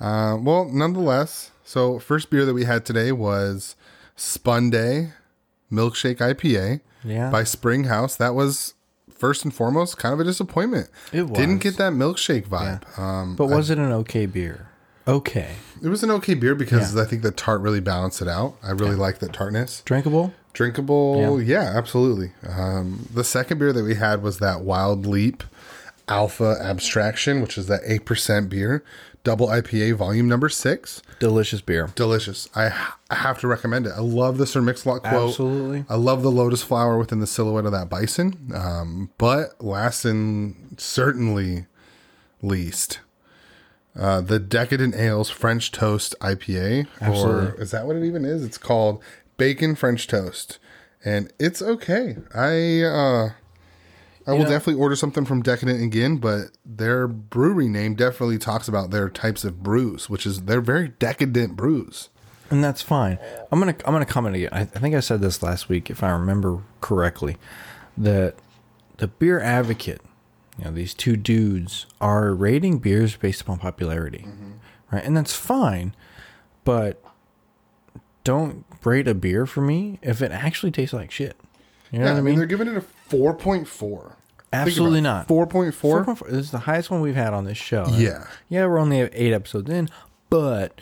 [0.00, 3.74] Uh, well, nonetheless, so first beer that we had today was
[4.14, 5.10] Spun Day
[5.72, 7.30] Milkshake IPA Yeah.
[7.30, 8.14] by Spring House.
[8.14, 8.74] That was
[9.10, 10.88] first and foremost kind of a disappointment.
[11.12, 12.96] It Didn't get that milkshake vibe.
[12.98, 14.67] Um, But was it an okay beer?
[15.08, 15.52] Okay,
[15.82, 18.56] it was an okay beer because I think the tart really balanced it out.
[18.62, 19.82] I really like that tartness.
[19.84, 20.34] drinkable.
[20.52, 22.32] Drinkable, yeah, absolutely.
[22.48, 25.44] Um, the second beer that we had was that Wild Leap
[26.08, 28.82] Alpha Abstraction, which is that eight percent beer,
[29.22, 31.00] double IPA, volume number six.
[31.20, 31.90] Delicious beer.
[31.94, 32.48] Delicious.
[32.56, 32.66] I,
[33.10, 33.92] I have to recommend it.
[33.96, 35.30] I love the Sir Mix-a-Lot quote.
[35.30, 35.84] Absolutely.
[35.88, 38.50] I love the lotus flower within the silhouette of that bison.
[38.54, 41.66] Um, but last and certainly
[42.42, 43.00] least,
[43.98, 46.86] uh, the Decadent Ales French Toast IPA.
[47.02, 48.44] Or is that what it even is?
[48.44, 49.02] It's called
[49.36, 50.58] Bacon French Toast.
[51.04, 52.16] And it's okay.
[52.34, 53.30] I uh
[54.26, 58.68] I will know- definitely order something from Decadent again, but their brewery name definitely talks
[58.68, 62.08] about their types of brews, which is they're very decadent brews.
[62.50, 63.18] and that's fine.
[63.50, 64.50] I'm gonna I'm gonna comment again.
[64.52, 67.36] I, I think I said this last week, if I remember correctly,
[67.96, 68.34] that
[68.98, 70.00] the beer advocate,
[70.58, 74.26] you know, these two dudes are rating beers based upon popularity,
[74.90, 75.04] right?
[75.04, 75.94] And that's fine,
[76.64, 77.02] but
[78.24, 81.36] don't rate a beer for me if it actually tastes like shit.
[81.90, 84.16] You know Yeah, what I mean they're giving it a four point four.
[84.52, 85.28] Absolutely not.
[85.28, 86.04] Four point four.
[86.04, 87.86] 4.4 This is the highest one we've had on this show.
[87.90, 88.26] Yeah.
[88.48, 89.88] Yeah, we're only at eight episodes in,
[90.30, 90.80] but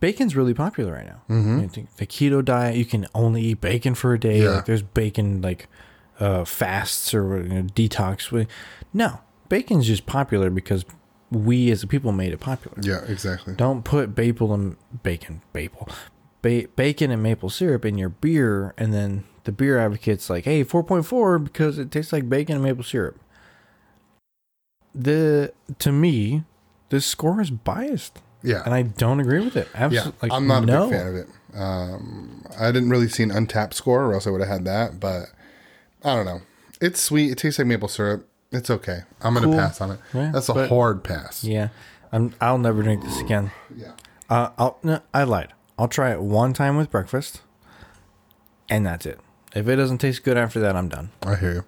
[0.00, 1.22] bacon's really popular right now.
[1.28, 1.60] Mm-hmm.
[1.60, 4.42] I think the keto diet, you can only eat bacon for a day.
[4.42, 4.50] Yeah.
[4.50, 5.68] Like there's bacon like
[6.20, 8.46] uh, fasts or you know, detox.
[8.92, 10.84] No, bacon's just popular because
[11.30, 12.76] we as a people made it popular.
[12.80, 13.54] Yeah, exactly.
[13.54, 15.88] Don't put maple and bacon, maple,
[16.42, 20.62] ba- bacon and maple syrup in your beer, and then the beer advocate's like, "Hey,
[20.64, 23.18] four point four because it tastes like bacon and maple syrup."
[24.94, 26.44] the to me,
[26.88, 28.62] this score is biased, Yeah.
[28.64, 29.68] and I don't agree with it.
[29.74, 29.84] yeah.
[29.84, 31.28] Absolutely, I'm not a big fan of it.
[31.54, 34.98] Um, I didn't really see an Untappd score, or else I would have had that.
[35.00, 35.26] But
[36.04, 36.40] I don't know.
[36.80, 37.30] It's sweet.
[37.32, 38.28] It tastes like maple syrup.
[38.50, 39.00] It's okay.
[39.20, 39.56] I'm gonna Cool.
[39.56, 39.98] pass on it.
[40.14, 41.44] Yeah, That's a but- hard pass.
[41.44, 41.68] Yeah,
[42.12, 42.32] I'm.
[42.40, 43.50] I'll never drink this again.
[43.76, 43.92] Yeah.
[44.30, 44.78] Uh, I'll.
[44.82, 45.52] No, I lied.
[45.78, 47.42] I'll try it one time with breakfast,
[48.70, 49.20] and that's it.
[49.54, 51.10] If it doesn't taste good after that, I'm done.
[51.26, 51.64] I hear you.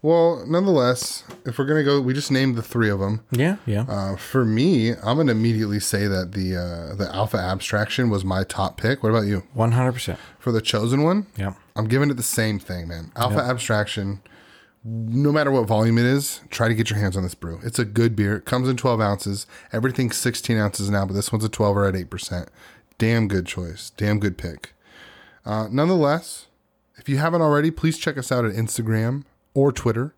[0.00, 3.20] Well, nonetheless, if we're gonna go, we just named the three of them.
[3.32, 3.82] Yeah, yeah.
[3.88, 8.42] Uh, for me, I'm gonna immediately say that the uh, the Alpha Abstraction was my
[8.44, 9.02] top pick.
[9.04, 9.44] What about you?
[9.54, 10.18] One hundred percent.
[10.40, 11.54] For the chosen one, Yeah.
[11.76, 13.10] I'm giving it the same thing, man.
[13.16, 14.20] Alpha Abstraction,
[14.84, 17.60] no matter what volume it is, try to get your hands on this brew.
[17.62, 18.36] It's a good beer.
[18.36, 19.46] It comes in 12 ounces.
[19.72, 22.48] Everything's 16 ounces now, but this one's a 12 or at 8%.
[22.96, 23.90] Damn good choice.
[23.96, 24.72] Damn good pick.
[25.44, 26.46] Uh, nonetheless,
[26.96, 29.24] if you haven't already, please check us out at Instagram
[29.54, 30.14] or Twitter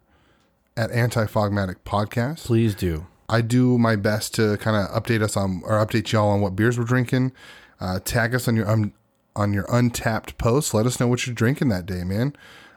[0.76, 2.44] at Anti Fogmatic Podcast.
[2.44, 3.06] Please do.
[3.28, 6.56] I do my best to kind of update us on or update y'all on what
[6.56, 7.32] beers we're drinking.
[7.80, 8.92] Uh, tag us on your um,
[9.36, 10.74] on your Untappd posts.
[10.74, 12.34] Let us know what you're drinking that day, man.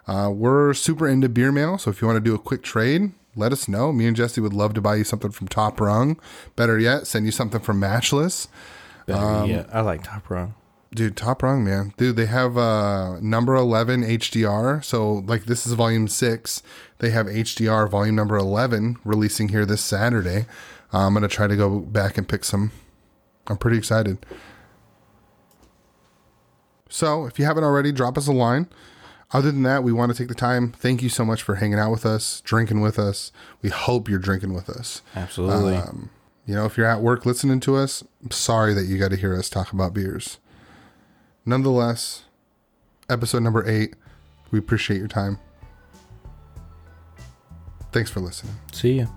[0.07, 3.11] Uh, we're super into beer mail, so if you want to do a quick trade,
[3.35, 3.91] let us know.
[3.91, 6.19] Me and Jesse would love to buy you something from Top Rung.
[6.55, 8.47] Better yet, send you something from Matchless.
[9.05, 10.55] Better yet, I like Top Rung.
[10.93, 11.93] Dude, Top Rung, man.
[11.97, 14.83] Dude, they have uh number 11 HDR.
[14.83, 16.61] So, like, this is volume six.
[16.99, 20.45] They have HDR volume number 11 releasing here this Saturday.
[20.93, 22.71] Uh, I'm going to try to go back and pick some.
[23.47, 24.23] I'm pretty excited.
[26.89, 28.67] So, if you haven't already, drop us a line.
[29.33, 30.71] Other than that, we want to take the time.
[30.71, 33.31] Thank you so much for hanging out with us, drinking with us.
[33.63, 35.01] We hope you're drinking with us.
[35.15, 35.75] Absolutely.
[35.75, 36.11] Um,
[36.45, 39.17] you know, if you're at work listening to us, I'm sorry that you got to
[39.17, 40.37] hear us talk about beers.
[41.45, 42.23] Nonetheless,
[43.09, 43.95] episode number eight,
[44.51, 45.39] we appreciate your time.
[47.91, 48.55] Thanks for listening.
[48.71, 49.07] See ya.